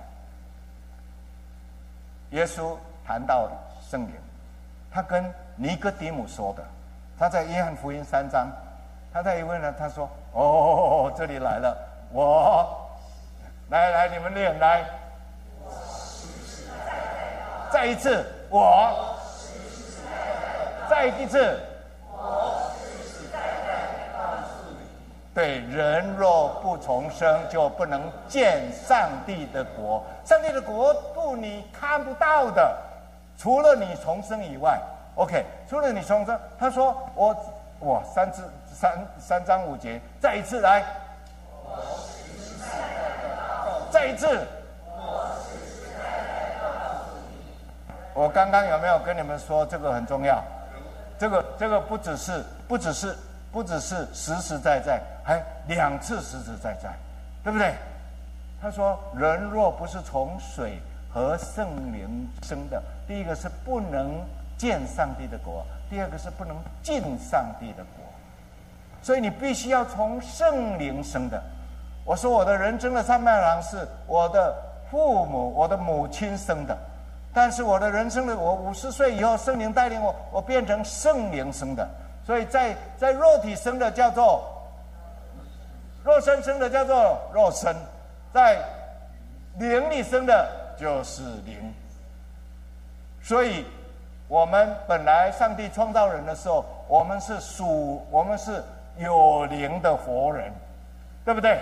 [2.30, 3.48] 耶稣谈到
[3.88, 4.14] 圣灵。
[4.90, 6.64] 他跟尼哥底母说的，
[7.16, 8.50] 他在约翰福音三章，
[9.12, 11.78] 他在一问呢，他说：“哦，这里来了，
[12.10, 12.79] 我
[13.70, 14.84] 来来，你们练来，
[17.72, 19.16] 再一次，我。
[20.88, 21.56] 再一次，
[22.10, 22.72] 我
[25.32, 30.04] 对，人若不重生，就不能见上帝的国。
[30.24, 32.76] 上帝的国度你看不到的。”
[33.38, 34.78] 除了你重生以外
[35.14, 37.34] ，OK，除了你重生，他说我
[37.78, 40.84] 我三次三三章五节，再一次来，
[43.90, 44.46] 再一次，
[48.14, 50.42] 我刚刚有没有跟你们说这个很重要？
[51.18, 53.16] 这个这个不只是不只是
[53.52, 56.90] 不只是实实在在，还两次实实在在，
[57.44, 57.74] 对不对？
[58.62, 60.78] 他说人若不是从水。
[61.12, 62.80] 和圣灵生的。
[63.04, 64.24] 第一个是不能
[64.56, 68.04] 见上帝的国，第二个是不能进上帝的国。
[69.02, 71.42] 所以你必须要从圣灵生的。
[72.10, 74.52] 我说我的人生的三半郎是我的
[74.90, 76.76] 父母、我的母亲生的，
[77.32, 81.88] 但是我的人生的我五十岁以后，圣灵带领我，我变成圣灵生的。
[82.26, 84.42] 所以在在肉体生的叫做
[86.02, 87.72] 肉身生的叫做肉身，
[88.34, 88.60] 在
[89.60, 91.72] 灵里生的就是灵。
[93.22, 93.64] 所以，
[94.26, 98.60] 我们本来上帝创造人的时候，我们是属我们是
[98.98, 100.52] 有灵的活人，
[101.24, 101.56] 对不对？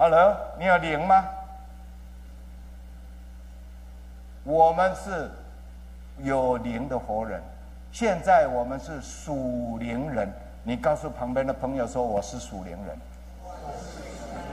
[0.00, 1.28] 好了，你有灵吗？
[4.44, 5.30] 我们是
[6.20, 7.38] 有灵的活人。
[7.92, 10.26] 现在我们是属灵人，
[10.62, 12.98] 你告诉旁边的朋友说我是属灵人，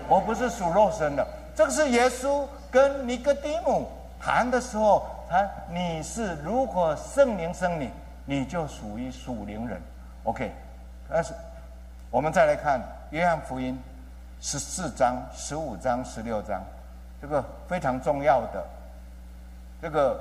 [0.10, 1.26] 我不是属肉身的。
[1.56, 3.88] 这个是耶稣跟尼哥底母
[4.20, 7.90] 谈的时候，谈你是如果圣灵生你，
[8.26, 9.82] 你就属于属灵人。
[10.26, 10.52] OK，
[11.08, 11.34] 但是
[12.12, 12.82] 我们再来看
[13.12, 13.82] 约翰福音
[14.42, 16.62] 十四章、十五章、十六章，
[17.22, 18.64] 这个非常重要的，
[19.82, 20.20] 这个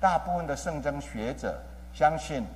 [0.00, 1.58] 大部分的圣经学者。
[1.94, 2.46] 相信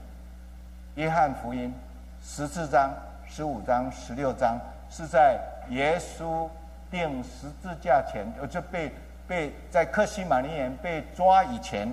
[0.94, 1.74] 约翰福音
[2.22, 2.92] 十四章、
[3.26, 4.56] 十五章、十六章
[4.88, 6.48] 是在耶稣
[6.88, 8.92] 钉十字架前，呃，就被
[9.26, 11.88] 被在克西马尼园被抓以前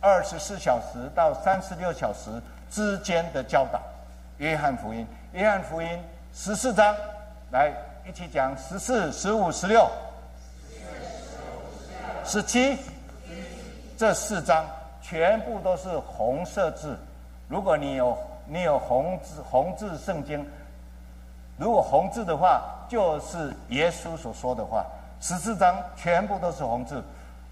[0.00, 2.40] 二十四小时到三十六小时
[2.70, 3.82] 之间的教导。
[4.38, 6.94] 约翰福音，约翰福音十四章，
[7.50, 7.70] 来
[8.08, 9.90] 一起讲十四、十五、十六、
[12.24, 12.78] 十七，
[13.98, 14.64] 这四章。
[15.02, 16.98] 全部都是红色字。
[17.46, 20.44] 如果你有你有红字红字圣经，
[21.56, 24.84] 如果红字的话，就是耶稣所说的话。
[25.20, 27.00] 十四章全部都是红字，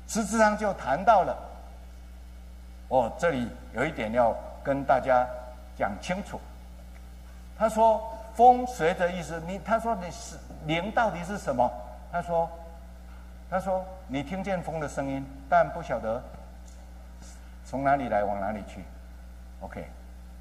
[0.08, 1.36] 十四章就谈到了。
[2.88, 5.24] 哦，这里有一点要跟大家
[5.78, 6.40] 讲清楚。
[7.56, 8.02] 他说
[8.34, 11.70] “风随着意思”，你他说你是灵到底是什么？
[12.12, 12.48] 他说
[13.50, 16.22] 他说你听见风的声音，但不晓得。
[17.66, 18.84] 从哪里来，往哪里去
[19.60, 19.86] ？OK，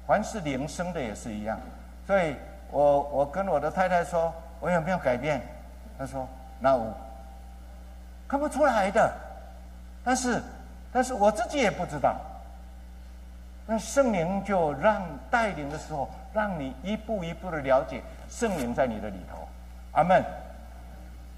[0.06, 1.58] 凡是灵生的也是一样。
[2.06, 2.36] 所以
[2.70, 5.40] 我我跟我的太太说，我有没有改变？
[5.98, 6.28] 她说
[6.60, 6.92] 那我
[8.28, 9.12] 看不出来的。
[10.04, 10.42] 但是
[10.92, 12.14] 但是我自己也不知道。
[13.66, 19.48] 那圣灵就让带领的时候，让你一步一步的了解圣灵在你的里头。
[19.92, 20.22] 阿门。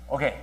[0.09, 0.35] OK，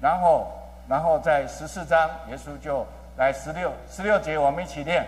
[0.00, 0.46] 然后
[0.88, 2.86] 然后在十四章，耶稣就。
[3.18, 5.06] 来十六十六节，我们一起念。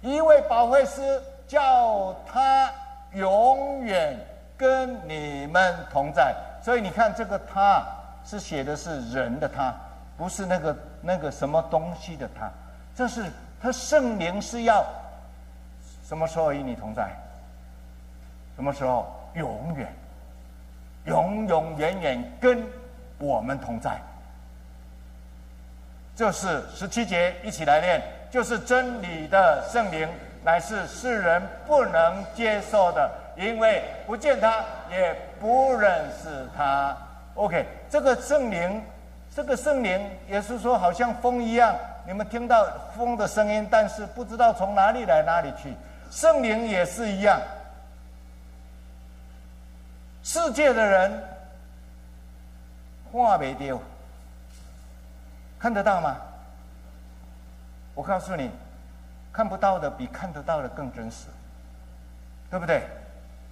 [0.00, 2.68] 一位保惠师叫他
[3.12, 4.18] 永远
[4.56, 7.86] 跟你们同在，所以你看这个“他”
[8.24, 9.74] 是写的是人的“他”，
[10.16, 12.50] 不是那个那个什么东西的“他”。
[12.94, 13.24] 这是
[13.60, 14.84] 他圣灵是要
[16.06, 17.10] 什么时候与你同在？
[18.56, 19.06] 什么时候？
[19.34, 19.92] 永远，
[21.06, 22.64] 永永远远跟
[23.18, 24.00] 我们同在。
[26.14, 28.00] 这是十七节，一起来念。
[28.30, 30.08] 就是真理的圣灵，
[30.44, 36.96] 乃是世人不能接受的，因为不见他，也不认识他。
[37.34, 38.82] OK，这个圣灵，
[39.34, 42.64] 这个圣灵也是说，好像风一样，你们听到
[42.96, 45.74] 风的声音，但是不知道从哪里来，哪里去。
[46.10, 47.40] 圣灵也是一样。
[50.22, 51.22] 世界的人
[53.10, 53.82] 话没丢，
[55.58, 56.16] 看得到吗？
[57.94, 58.50] 我告诉你，
[59.32, 61.26] 看不到的比看得到的更真实，
[62.48, 62.82] 对不对？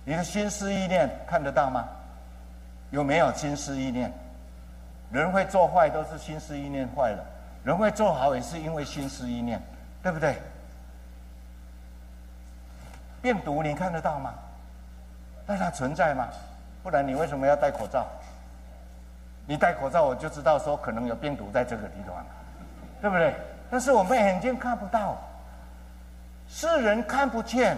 [0.04, 1.88] 你的心思意念看得到吗？
[2.92, 4.12] 有没有心思意念？
[5.10, 7.24] 人会做坏都是心思意念坏了，
[7.64, 9.60] 人会做好也是因为心思意念，
[10.02, 10.36] 对不对？
[13.20, 14.32] 病毒你看得到吗？
[15.46, 16.28] 但它存在吗？
[16.82, 18.06] 不然你为什么要戴口罩？
[19.46, 22.24] 你戴口罩，我就知道说可能有病毒在这个地方，
[23.00, 23.34] 对不对？
[23.70, 25.16] 但是我们眼睛看不到，
[26.48, 27.76] 世人看不见，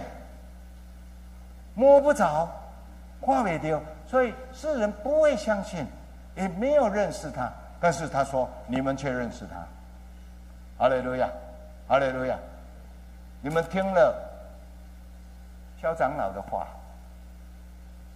[1.73, 2.49] 摸不着，
[3.19, 5.85] 话没丢，所以世人不会相信，
[6.35, 7.51] 也没有认识他。
[7.79, 10.83] 但是他说，你们却认识他。
[10.83, 11.29] 阿雷路亚，
[11.87, 12.37] 阿雷路亚，
[13.41, 14.15] 你们听了
[15.81, 16.67] 肖长老的话，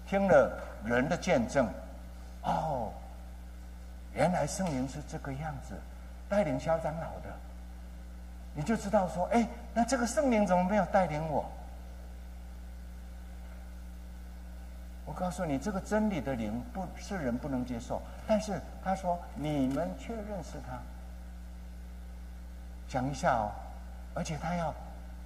[0.07, 0.51] 听了。
[0.85, 1.67] 人的见证，
[2.43, 2.89] 哦，
[4.13, 5.75] 原来圣灵是这个样子
[6.29, 7.35] 带领肖长老的，
[8.53, 11.43] 你就知道说，哎，那这个圣灵怎么没有带领我？
[15.09, 20.77] 我告诉你，这个真理的灵不是人不能接受，但是他说你们却认识他。
[22.87, 23.49] 想一下哦，
[24.13, 24.71] 而且他要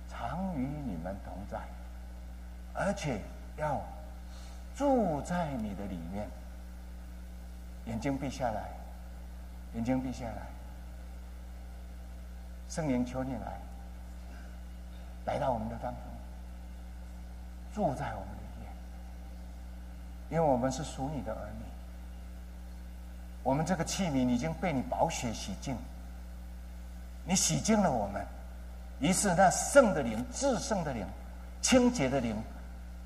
[0.09, 1.59] 常与你们同在，
[2.73, 3.19] 而且
[3.57, 3.81] 要
[4.73, 6.29] 住在你的里面。
[7.85, 8.69] 眼睛闭下来，
[9.73, 10.47] 眼睛闭下来。
[12.69, 13.59] 圣灵求你来，
[15.25, 16.01] 来到我们的当中，
[17.73, 18.29] 住在我们，
[20.33, 21.65] 因为我们是属你的儿女，
[23.43, 25.77] 我们这个器皿已经被你宝血洗净。
[27.23, 28.25] 你洗净了我们，
[28.99, 31.05] 于是那圣的灵、至圣的灵、
[31.61, 32.35] 清洁的灵，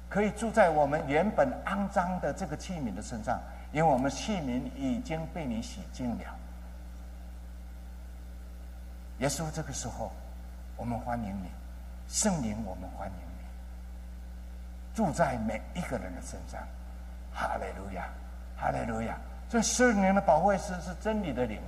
[0.07, 3.37] 可以住在我们原本肮脏的这个器皿的身上，
[3.73, 6.23] 因为我们器皿已经被你洗净了。
[9.19, 10.13] 耶稣，这个时候，
[10.77, 11.49] 我们欢迎你，
[12.07, 16.65] 圣灵，我们欢迎你，住在每一个人的身上。
[17.39, 18.09] 哈利路亚，
[18.57, 19.15] 哈利路亚！
[19.47, 21.59] 这圣灵的保惠师是真理的灵。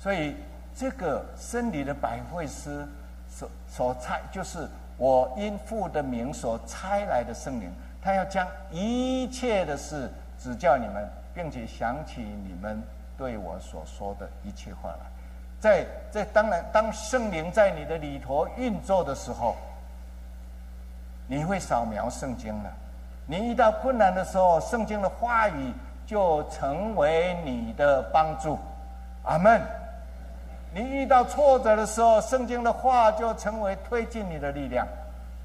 [0.00, 0.34] 所以，
[0.74, 2.88] 这个生理的百会师
[3.28, 4.66] 所所差，就是
[4.96, 7.70] 我因父的名所差来的圣灵，
[8.00, 10.10] 他要将一切的事
[10.40, 12.82] 指教你们，并且想起你们
[13.18, 15.06] 对我所说的一切话来。
[15.60, 19.54] 在在当然，当圣灵在你的里头运作的时候，
[21.32, 22.70] 你会扫描圣经了。
[23.24, 25.72] 你遇到困难的时候，圣经的话语
[26.06, 28.58] 就成为你的帮助。
[29.24, 29.58] 阿门。
[30.74, 34.86] 你遇到挫折的时候，圣经的话就成为推进你的力量。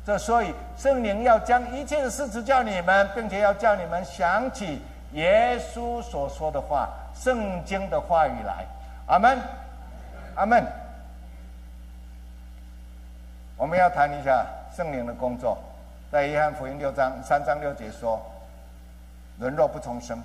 [0.06, 4.82] 这所以圣灵要将一切的事指教你们，并且要叫你们想起
[5.14, 8.66] 耶稣所说的话、圣经的话语来。
[9.06, 9.40] 阿门，
[10.36, 10.62] 阿门。
[13.56, 15.58] 我们要谈一下圣灵的工作，
[16.10, 18.22] 在约翰福音六章三章六节说
[19.40, 20.24] ：“人若不重生，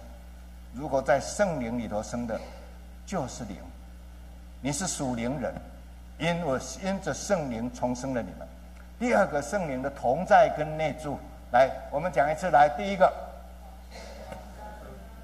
[0.73, 2.39] 如果在圣灵里头生的，
[3.05, 3.57] 就是灵。”
[4.63, 5.53] 你是属灵人，
[6.19, 8.47] 因我因着圣灵重生了你们。
[8.97, 11.19] 第二个圣灵的同在跟内住，
[11.51, 12.49] 来，我们讲一次。
[12.49, 13.13] 来，第一个，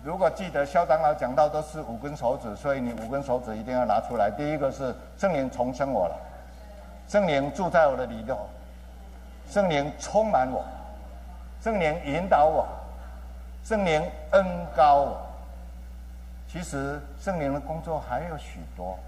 [0.03, 4.29] 如果记得肖长老讲到都是五根手指，所以你五根手指一定要拿出来。
[4.29, 6.19] 第一个是圣灵重生我了，
[7.09, 8.49] 圣灵住在我的里头，
[9.49, 10.65] 圣灵充满我，
[11.63, 12.69] 圣灵引导我，
[13.65, 14.45] 圣灵恩
[14.77, 15.27] 高我。
[16.47, 18.99] 其实圣灵的工作还有许多。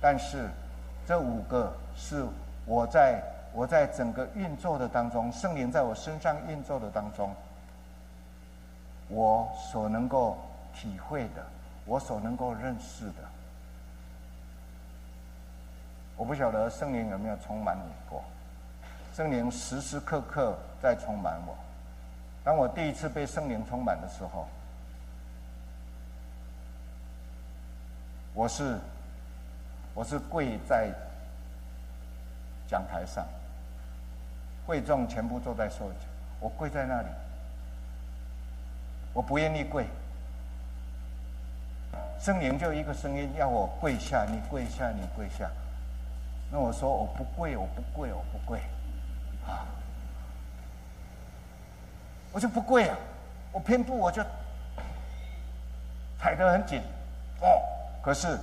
[0.00, 0.48] 但是，
[1.04, 2.24] 这五个是
[2.64, 3.20] 我在
[3.52, 7.34] 我在整个运作的当中，圣灵在我身上运作的当中，
[9.08, 10.38] 我所能够
[10.72, 11.44] 体会的，
[11.84, 13.14] 我所能够认识的。
[16.16, 18.22] 我不晓得圣灵有没有充满你过，
[19.18, 21.52] 圣灵时时刻刻在充满我。
[22.44, 24.46] 当我第一次被圣灵充满的时候，
[28.32, 28.78] 我是。
[29.92, 30.92] 我是跪在
[32.68, 33.26] 讲台上，
[34.64, 36.08] 会众全部坐在受讲，
[36.38, 37.08] 我跪在那里，
[39.12, 39.84] 我不愿意跪，
[42.20, 45.50] 圣灵就一个声音要我跪下，你跪下，你跪下，
[46.52, 48.60] 那我说我不跪，我不跪，我不跪，
[49.48, 49.66] 啊，
[52.32, 52.96] 我就不跪啊，
[53.50, 54.22] 我偏不我就
[56.20, 56.80] 踩得很紧，
[57.40, 57.48] 哦，
[58.02, 58.38] 可是。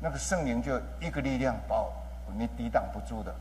[0.00, 1.92] 那个圣灵就一个力量把我，
[2.36, 3.34] 你抵挡不住的，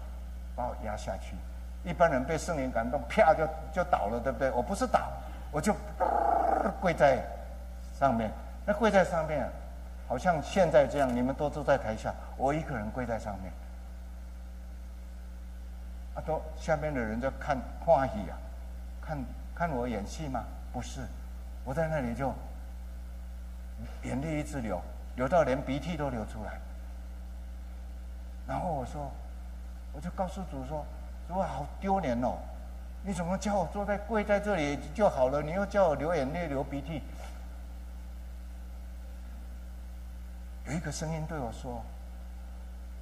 [0.56, 1.36] 把我压下去。
[1.84, 4.50] 一般人被圣灵感动，啪就就倒了，对不对？
[4.50, 5.08] 我不是倒，
[5.52, 5.72] 我就
[6.82, 7.24] 跪在
[8.00, 8.32] 上面。
[8.66, 9.48] 那跪在上面，
[10.08, 13.54] 好像现在这样，你们都坐在台下，我一个人跪在上面。
[16.18, 17.56] 他说下面的人在看
[17.86, 18.38] 话语啊，
[19.00, 19.18] 看
[19.54, 20.44] 看我演戏吗？
[20.74, 21.02] 不是，
[21.64, 22.34] 我在那里就
[24.04, 24.82] 眼泪一直流。
[25.16, 26.60] 流到连鼻涕都流出来，
[28.48, 29.12] 然后我说，
[29.92, 30.86] 我就告诉主说
[31.28, 32.38] ：“主啊，好丢脸哦！
[33.02, 35.42] 你怎么叫我坐在跪在这里就好了？
[35.42, 37.02] 你又叫我流眼泪、流鼻涕。”
[40.68, 41.84] 有一个声音对我说：“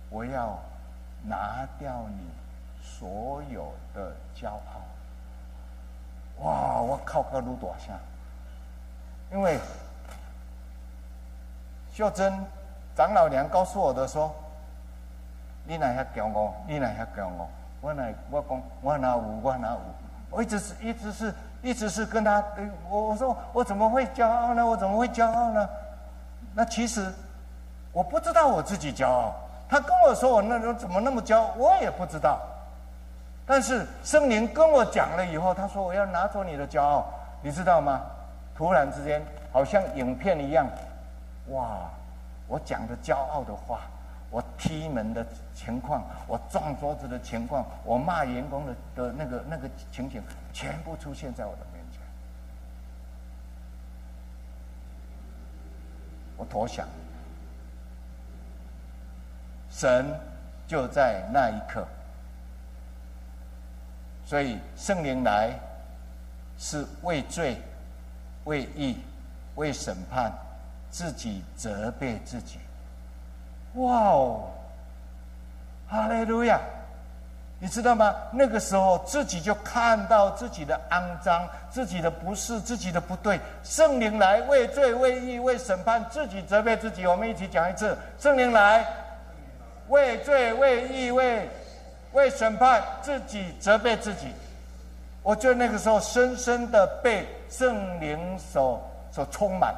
[0.09, 0.57] 我要
[1.23, 2.29] 拿掉你
[2.85, 4.81] 所有的骄傲。”
[6.43, 6.81] 哇！
[6.81, 7.93] 我靠个撸多下，
[9.31, 9.59] 因为。
[11.93, 12.33] 秀珍
[12.93, 14.29] 长老娘告诉我的说
[15.63, 16.53] ：“你哪遐强哦？
[16.67, 17.47] 你哪遐强哦？
[17.79, 19.79] 我哪我讲我哪有我哪有？
[20.29, 22.43] 我一直是一直是一直是跟他，
[22.89, 24.65] 我我说我怎么会骄傲呢？
[24.65, 25.69] 我怎么会骄傲呢？
[26.53, 27.09] 那其实
[27.93, 29.33] 我不知道我自己骄傲。
[29.69, 32.41] 他跟我说我那时候怎么那么骄傲，我也不知道。
[33.45, 37.05] 但是圣灵跟我讲了以后，他说我要拿走你的骄傲，
[37.41, 38.01] 你知道吗？
[38.55, 39.21] 突然之间，
[39.51, 40.67] 好像影片一样，
[41.49, 41.89] 哇！
[42.47, 43.81] 我讲的骄傲的话，
[44.29, 50.23] 我踢门的情况，我撞桌子的情况，我骂员工的的那个那个情景，
[50.53, 52.01] 全部出现在我的面前。
[56.37, 56.87] 我投降，
[59.69, 60.05] 神
[60.67, 61.85] 就在那一刻。
[64.25, 65.51] 所以圣灵来
[66.57, 67.55] 是为罪、
[68.45, 68.97] 为义、
[69.53, 70.31] 为审判，
[70.89, 72.57] 自己责备自己。
[73.75, 74.49] 哇哦，
[75.87, 76.59] 哈利路亚！
[77.59, 78.13] 你知道吗？
[78.31, 83.39] 那个时候自己就看到自己的肮脏、自己的不是、自己的不对。
[83.63, 87.05] 圣灵来为罪、为义、为审判，自己责备自己。
[87.05, 88.85] 我们一起讲一次：圣灵来
[89.89, 91.47] 为罪、为义、为。
[92.15, 94.33] 为审判自己，责备自己，
[95.21, 99.75] 我觉得那个时候深深的被圣灵所所充满，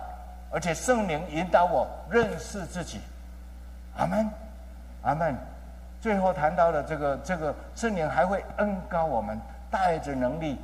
[0.52, 3.02] 而且圣灵引导我认识自己。
[3.98, 4.30] 阿门，
[5.02, 5.36] 阿门。
[6.00, 10.60] 最后谈到了这个这个圣灵还会恩高我们，带着能力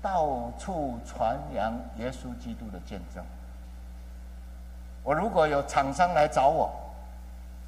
[0.00, 0.24] 到
[0.60, 3.22] 处传扬耶稣基督的见证。
[5.02, 6.70] 我如果有厂商来找我，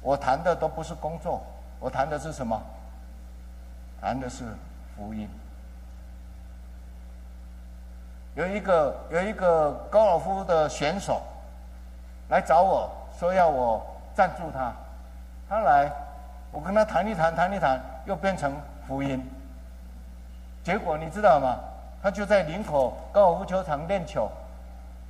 [0.01, 1.41] 我谈的都不是工作，
[1.81, 2.57] 我谈的是什么？
[4.01, 4.43] 谈的是
[4.95, 5.29] 福音。
[8.35, 11.21] 有一个有一个高尔夫的选手
[12.29, 14.71] 来找我说要我赞助他，
[15.49, 15.91] 他来，
[16.51, 18.53] 我跟他谈一谈谈一谈，又变成
[18.87, 19.21] 福音。
[20.63, 21.57] 结果你知道吗？
[22.01, 24.31] 他就在林口高尔夫球场练球，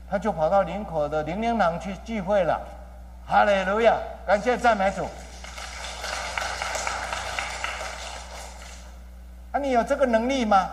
[0.09, 2.59] 他就跑到林口的灵灵堂去聚会了。
[3.27, 5.05] 哈利路亚，感谢赞美主。
[9.52, 10.70] 啊，你有这个能力吗？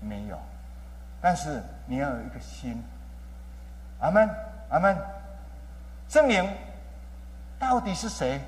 [0.00, 0.36] 没有，
[1.20, 2.82] 但是你要有一个心。
[4.00, 4.28] 阿门，
[4.68, 4.98] 阿门。
[6.08, 6.44] 圣灵
[7.60, 8.40] 到底是谁？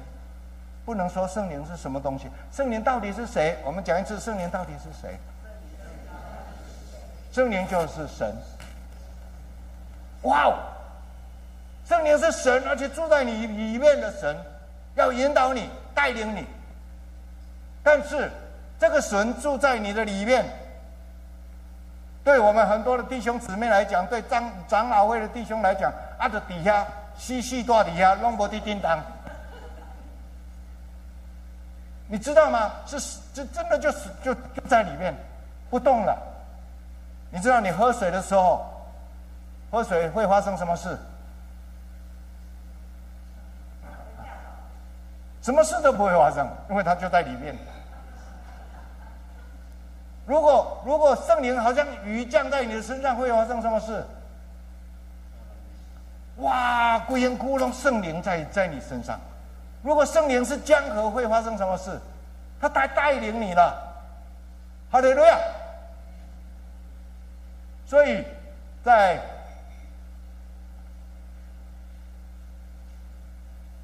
[0.85, 2.29] 不能说圣灵是什么东西。
[2.51, 3.57] 圣灵到底是谁？
[3.65, 5.17] 我们讲一次，圣灵到底是谁？
[7.31, 8.35] 圣灵就是神。
[10.23, 10.59] 哇哦！
[11.87, 14.37] 圣灵是神，而且住在你里面的神，
[14.97, 16.45] 要引导你、带领你。
[17.81, 18.29] 但是。
[18.79, 20.45] 这个神住在你的里面，
[22.23, 28.99] 对我们很多的弟兄姊妹来讲，对长长老会的弟兄来讲，啊，这底下细细大底下弄不的叮当，
[32.09, 32.73] 你知道吗？
[32.87, 32.99] 是
[33.33, 35.15] 这真的就是就就在里面
[35.71, 36.17] 不动了。
[37.31, 38.65] 你知道你喝水的时候，
[39.71, 40.99] 喝水会发生什么事？
[45.43, 47.57] 什么事都不会发生，因为它就在里面。
[50.27, 54.03] 如果如果圣灵好像雨降在你的身上，会发生什么事？
[56.37, 59.21] 哇，孤烟窟窿，圣灵在在你身上。
[59.83, 62.01] 如果圣灵是江河，会发生什么事？
[62.59, 63.77] 他带带领你了，
[64.91, 65.39] 哈利路亚。
[67.85, 68.25] 所以，
[68.83, 69.21] 在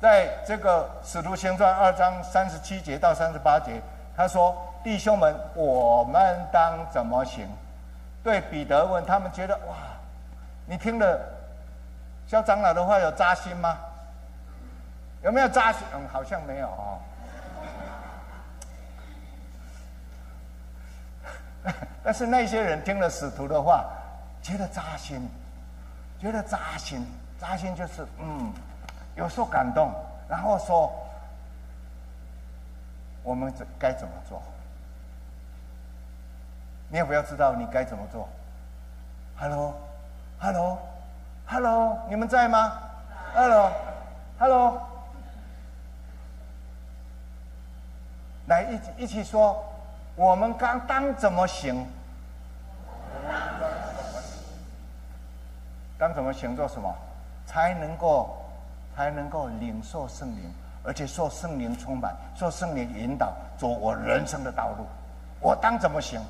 [0.01, 3.83] 在这个使徒行传二章三十七节到三十八节，
[4.17, 4.57] 他说。
[4.83, 7.47] 弟兄们，我们当怎么行？
[8.23, 9.77] 对彼得问，他们觉得哇，
[10.67, 11.21] 你听了
[12.27, 13.79] 肖长老的话有扎心吗？
[15.23, 15.87] 有没有扎心？
[15.95, 16.99] 嗯，好像没有哦。
[22.03, 23.85] 但是那些人听了使徒的话，
[24.43, 25.29] 觉得扎心，
[26.19, 27.07] 觉得扎心，
[27.39, 28.51] 扎心就是嗯，
[29.17, 29.93] 有受感动，
[30.27, 30.91] 然后说
[33.23, 34.43] 我们怎该怎么做？
[36.93, 38.29] 你要不要知道你该怎么做
[39.39, 42.73] ？Hello，Hello，Hello，你们在吗
[43.33, 44.81] ？Hello，Hello，
[48.47, 49.65] 来一起一起说，
[50.17, 51.87] 我们刚当怎么行？
[55.97, 56.93] 当怎么行做什么？
[57.47, 58.37] 才能够
[58.97, 64.89] 才能够领受圣灵，而且受圣灵充满，受圣灵引导，走我人生的道路。
[65.39, 66.21] 我当怎么行？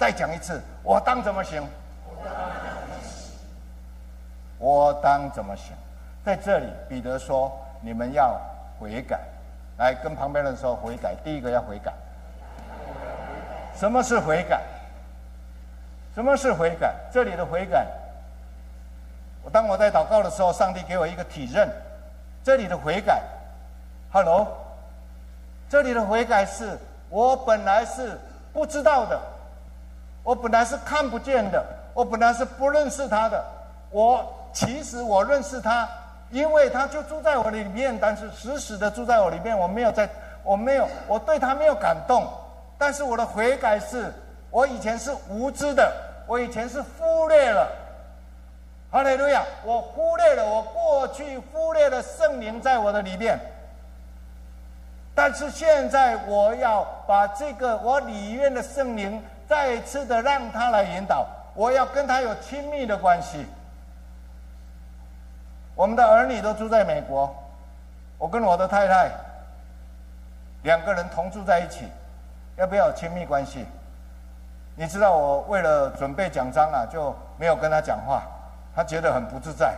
[0.00, 1.62] 再讲一次，我当怎么行？
[4.56, 5.76] 我当怎么行？
[6.24, 7.52] 在这里，彼得说
[7.84, 8.40] ：“你们要
[8.80, 9.20] 悔改。”
[9.76, 11.92] 来跟旁边人说：“悔改。”第一个要悔改。
[13.76, 14.62] 什么是悔改？
[16.14, 16.94] 什么是悔改？
[17.12, 17.86] 这里的悔改，
[19.44, 21.68] 我当我在祷告的时候，上帝给我一个体认。
[22.42, 23.22] 这里的悔改
[24.10, 24.48] ，Hello，
[25.68, 26.78] 这里的悔改是
[27.10, 28.18] 我本来是。
[28.52, 29.16] 不知道的，
[30.22, 31.64] 我本来是看不见的，
[31.94, 33.42] 我本来是不认识他的。
[33.90, 35.88] 我其实我认识他，
[36.30, 40.08] 因为他就住在我里面，但是死死的住在我里面，我没有在，
[40.42, 42.26] 我没有，我对他没有感动。
[42.78, 44.12] 但是我的悔改是，
[44.50, 45.92] 我以前是无知的，
[46.26, 47.68] 我以前是忽略了。
[48.92, 49.44] 哈利路亚！
[49.64, 53.38] 我忽略了，我过去忽略了圣灵在我的里面。
[55.14, 63.44] 但是现在我要把这个我里面的圣灵再一次的让他来引导，我要跟他有亲密的关系。
[65.74, 67.34] 我们的儿女都住在美国，
[68.16, 69.10] 我跟我的太太
[70.62, 71.88] 两个人同住在一起，
[72.58, 73.66] 要不要有亲密关系？
[74.76, 78.22] 你知道我为了准备奖章啊，就没有跟他讲话。
[78.72, 79.74] 他觉得很不自在，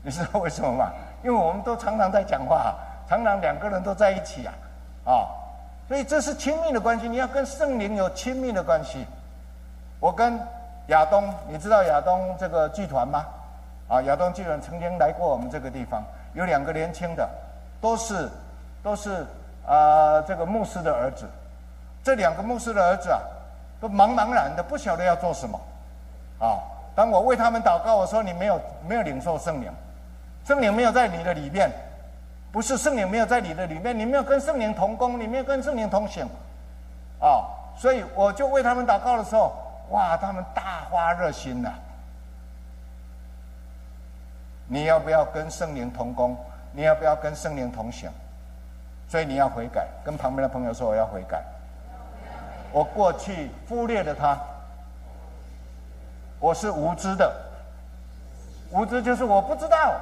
[0.00, 0.92] 你知道为什么吗？
[1.24, 2.76] 因为我们都常常在讲话，
[3.08, 4.54] 常常两个人都在一起啊，
[5.06, 5.12] 啊，
[5.92, 7.06] 所以这是亲密的关系。
[7.06, 9.06] 你要跟圣灵有亲密的关系。
[10.00, 10.40] 我跟
[10.86, 13.26] 亚东，你知道亚东这个剧团吗？
[13.88, 17.28] 啊，亚东剧团曾经来过我们这个地方，有两个年轻的，
[17.78, 18.26] 都是
[18.82, 19.26] 都是
[19.66, 21.26] 啊这个牧师的儿子。
[22.02, 23.20] 这两个牧师的儿子啊，
[23.78, 25.60] 都茫茫然的，不晓得要做什么，
[26.38, 26.56] 啊。
[26.94, 29.70] 当我为他们祷告，我说你没有没有领受圣灵，
[30.46, 31.70] 圣灵没有在你的里面，
[32.52, 36.28] 不是圣灵没有在你的里面，你没有跟圣灵同工，你没有跟圣灵同行，
[37.18, 39.54] 啊，所以我就为他们祷告的时候，
[39.90, 41.70] 哇，他们大发热心呐！
[44.68, 46.36] 你要不要跟圣灵同工？
[46.72, 48.10] 你要不要跟圣灵同行？
[49.08, 51.42] 所以你要悔改，跟旁边的朋友说我要悔改，
[52.70, 54.38] 我过去忽略了他。
[56.38, 57.32] 我是无知的，
[58.70, 59.94] 无知就是我不知道，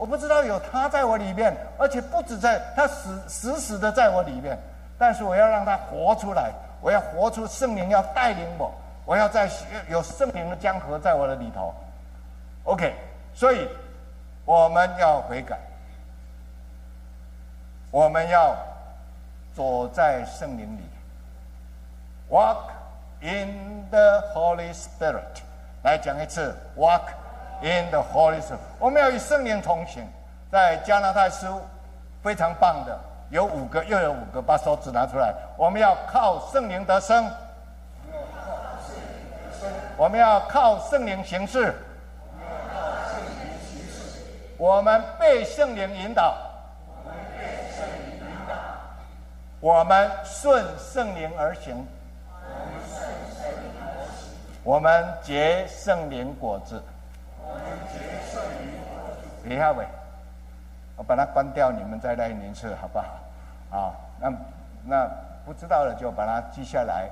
[0.00, 4.58] 我不知道有他在我里面，而且不止在他死死死的在我里面，
[4.98, 8.72] 但是我要让他活出来，我要活出圣灵要带领我，
[9.04, 9.46] 我要在
[9.90, 11.74] 有圣灵的江河在我的里头
[12.64, 12.94] ，OK，
[13.34, 13.68] 所以
[14.46, 15.58] 我们要悔改，
[17.90, 18.56] 我们要
[19.54, 20.82] 走在圣灵里
[22.30, 22.70] ，Walk
[23.20, 25.42] in the Holy Spirit。
[25.82, 27.02] 来讲一次，Walk
[27.62, 28.58] in the Holy Spirit。
[28.78, 30.06] 我们要与圣灵同行，
[30.50, 31.60] 在加拿大书
[32.22, 32.98] 非常棒的，
[33.30, 35.34] 有五个又有五个，把手指拿出来。
[35.56, 37.30] 我们要靠圣灵得生，
[39.96, 41.74] 我们要靠圣灵行事，
[44.56, 46.34] 我们被圣灵引导，
[49.60, 51.86] 我们顺圣灵而行。
[54.62, 56.82] 我们结圣灵果子。
[59.42, 59.58] 别。
[59.58, 59.86] 下伟，
[60.96, 63.20] 我把它关掉，你们再来一次，好不好？
[63.70, 64.32] 啊，那
[64.84, 65.10] 那
[65.44, 67.10] 不知道的就把它记下来。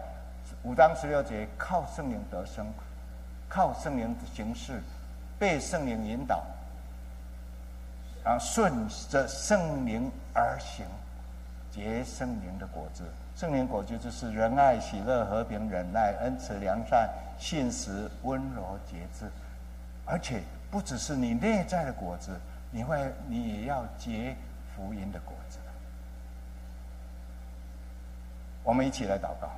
[0.62, 2.66] 五章十六节，靠圣灵得生，
[3.48, 4.80] 靠圣灵的形式，
[5.38, 6.42] 被圣灵引导，
[8.24, 10.86] 然后顺着圣灵而行，
[11.70, 13.04] 结圣灵的果子。
[13.36, 17.08] 圣灵果子就是仁爱、喜乐、和平、忍耐、恩慈、良善。
[17.38, 19.30] 信实、温柔、节制，
[20.10, 22.30] 而且不只是你内在的果子，
[22.70, 24.34] 你会，你也要结
[24.74, 25.58] 福音的果子。
[28.64, 29.50] 我们一起来祷告。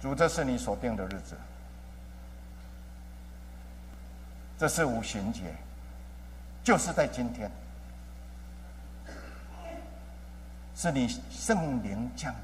[0.00, 1.36] 主，这是你所定的日子，
[4.58, 5.54] 这是五旬节，
[6.62, 7.50] 就是在今天。
[10.76, 12.34] 是你圣灵降。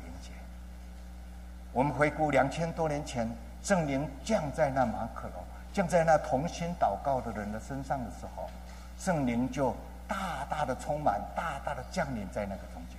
[1.72, 3.30] 我们回顾两千多年前，
[3.62, 8.48] 圣灵降在那马可罗，降在那同心祷告的人的身上的时候，
[8.98, 9.74] 圣灵就
[10.08, 12.98] 大大的充满，大大的降临在那个中间。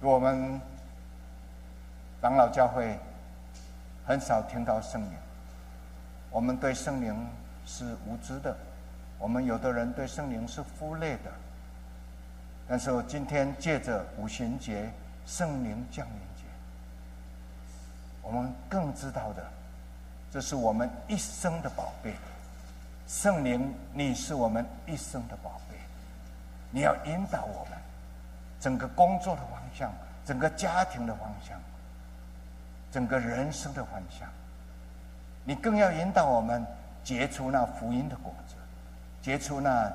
[0.00, 0.60] 我们
[2.20, 2.98] 长老教会
[4.06, 5.18] 很少听到圣灵，
[6.30, 7.14] 我们对圣灵。
[7.64, 8.56] 是无知的，
[9.20, 11.30] 我们有的人对圣灵是忽略的。
[12.72, 14.90] 但是今天借着五旬节
[15.26, 16.44] 圣灵降临节，
[18.22, 19.44] 我们更知道的，
[20.30, 22.14] 这是我们一生的宝贝。
[23.06, 25.76] 圣灵，你是我们一生的宝贝，
[26.70, 27.78] 你要引导我们
[28.58, 29.92] 整个工作的方向，
[30.24, 31.60] 整个家庭的方向，
[32.90, 34.26] 整个人生的方向。
[35.44, 36.66] 你更要引导我们。
[37.04, 38.54] 结出那福音的果子，
[39.20, 39.92] 结出那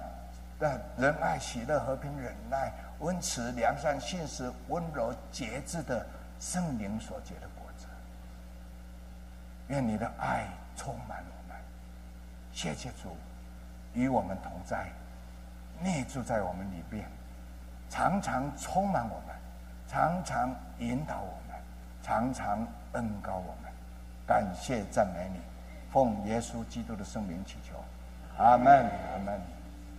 [0.60, 6.06] 但仁爱、喜乐、和平、忍耐、温慈、良善、信实、温柔、节制的
[6.40, 7.86] 圣灵所结的果子。
[9.68, 11.56] 愿你的爱充满我们。
[12.52, 13.16] 谢谢主，
[13.94, 14.88] 与我们同在，
[15.80, 17.08] 内住在我们里边，
[17.88, 19.36] 常常充满我们，
[19.88, 21.56] 常常引导我们，
[22.02, 23.72] 常常恩高我们。
[24.26, 25.40] 感谢赞美你，
[25.92, 27.76] 奉耶稣基督的圣名祈求，
[28.44, 29.40] 阿门，阿门。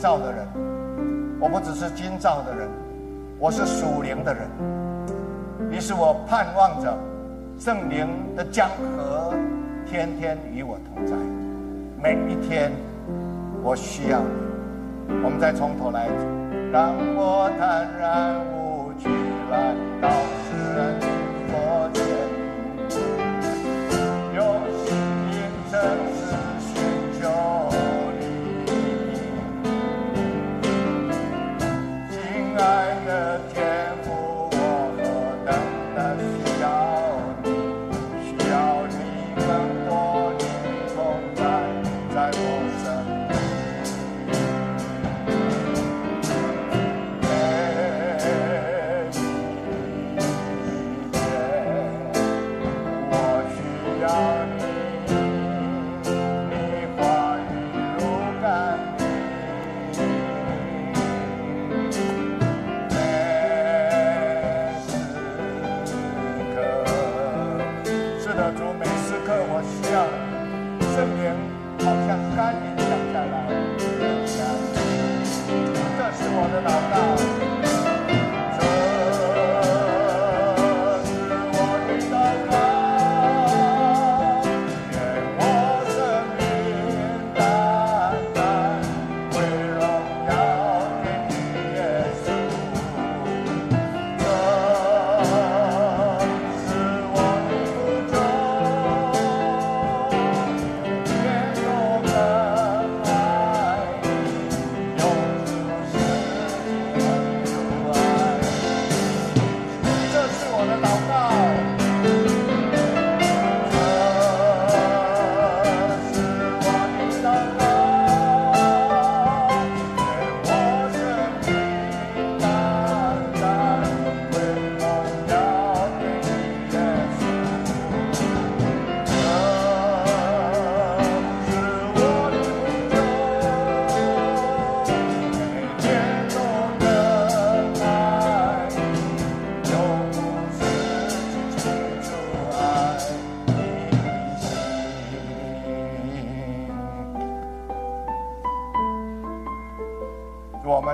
[0.00, 0.48] 造的人，
[1.38, 2.66] 我不只是今造的人，
[3.38, 4.48] 我是属灵的人，
[5.70, 6.96] 于是我盼望着
[7.58, 9.34] 圣灵的江河
[9.86, 11.14] 天天与我同在，
[12.02, 12.72] 每一天
[13.62, 15.20] 我需要你。
[15.22, 16.08] 我们再从头来，
[16.72, 19.10] 让我坦然无惧
[19.50, 20.08] 来到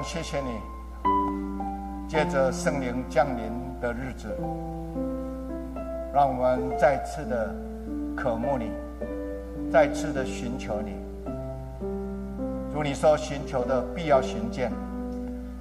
[0.07, 0.61] 谢谢你，
[2.09, 3.50] 借着圣灵降临
[3.80, 4.28] 的日子，
[6.14, 7.52] 让我们再次的
[8.16, 8.70] 渴慕你，
[9.68, 10.92] 再次的寻求你。
[12.72, 14.70] 如，你说寻求的必要寻见，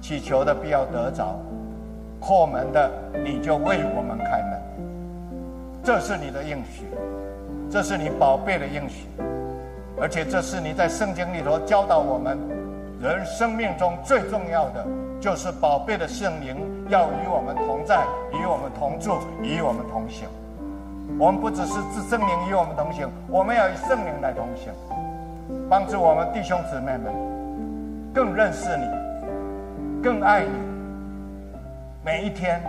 [0.00, 1.34] 祈求的必要得着，
[2.20, 2.88] 叩门的
[3.24, 4.62] 你就为我们开门。
[5.82, 6.84] 这是你的应许，
[7.68, 9.08] 这是你宝贝的应许，
[10.00, 12.38] 而且这是你在圣经里头教导我们，
[13.00, 14.86] 人生命中最重要的
[15.20, 16.56] 就是宝贝的圣灵
[16.88, 20.26] 要与我们同在，与我们同住，与我们同行。
[21.18, 24.72] 我们不只是自圣灵与我们同行，我们要与圣灵来同行，
[25.68, 27.12] 帮助我们弟兄姊妹们
[28.14, 30.50] 更认识你，更爱你。
[32.02, 32.62] 每一天，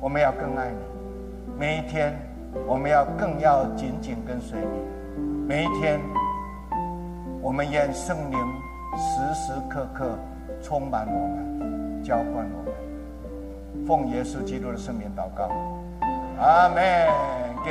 [0.00, 0.76] 我们要更爱你；
[1.58, 2.18] 每一天，
[2.66, 6.00] 我们要更要紧紧跟随你；每一天，
[7.42, 8.38] 我们愿圣灵
[8.96, 10.18] 时时刻刻
[10.60, 13.86] 充满我们，浇灌我们。
[13.86, 15.48] 奉耶稣基督的圣名祷告，
[16.38, 17.08] 阿门。
[17.62, 17.70] 给。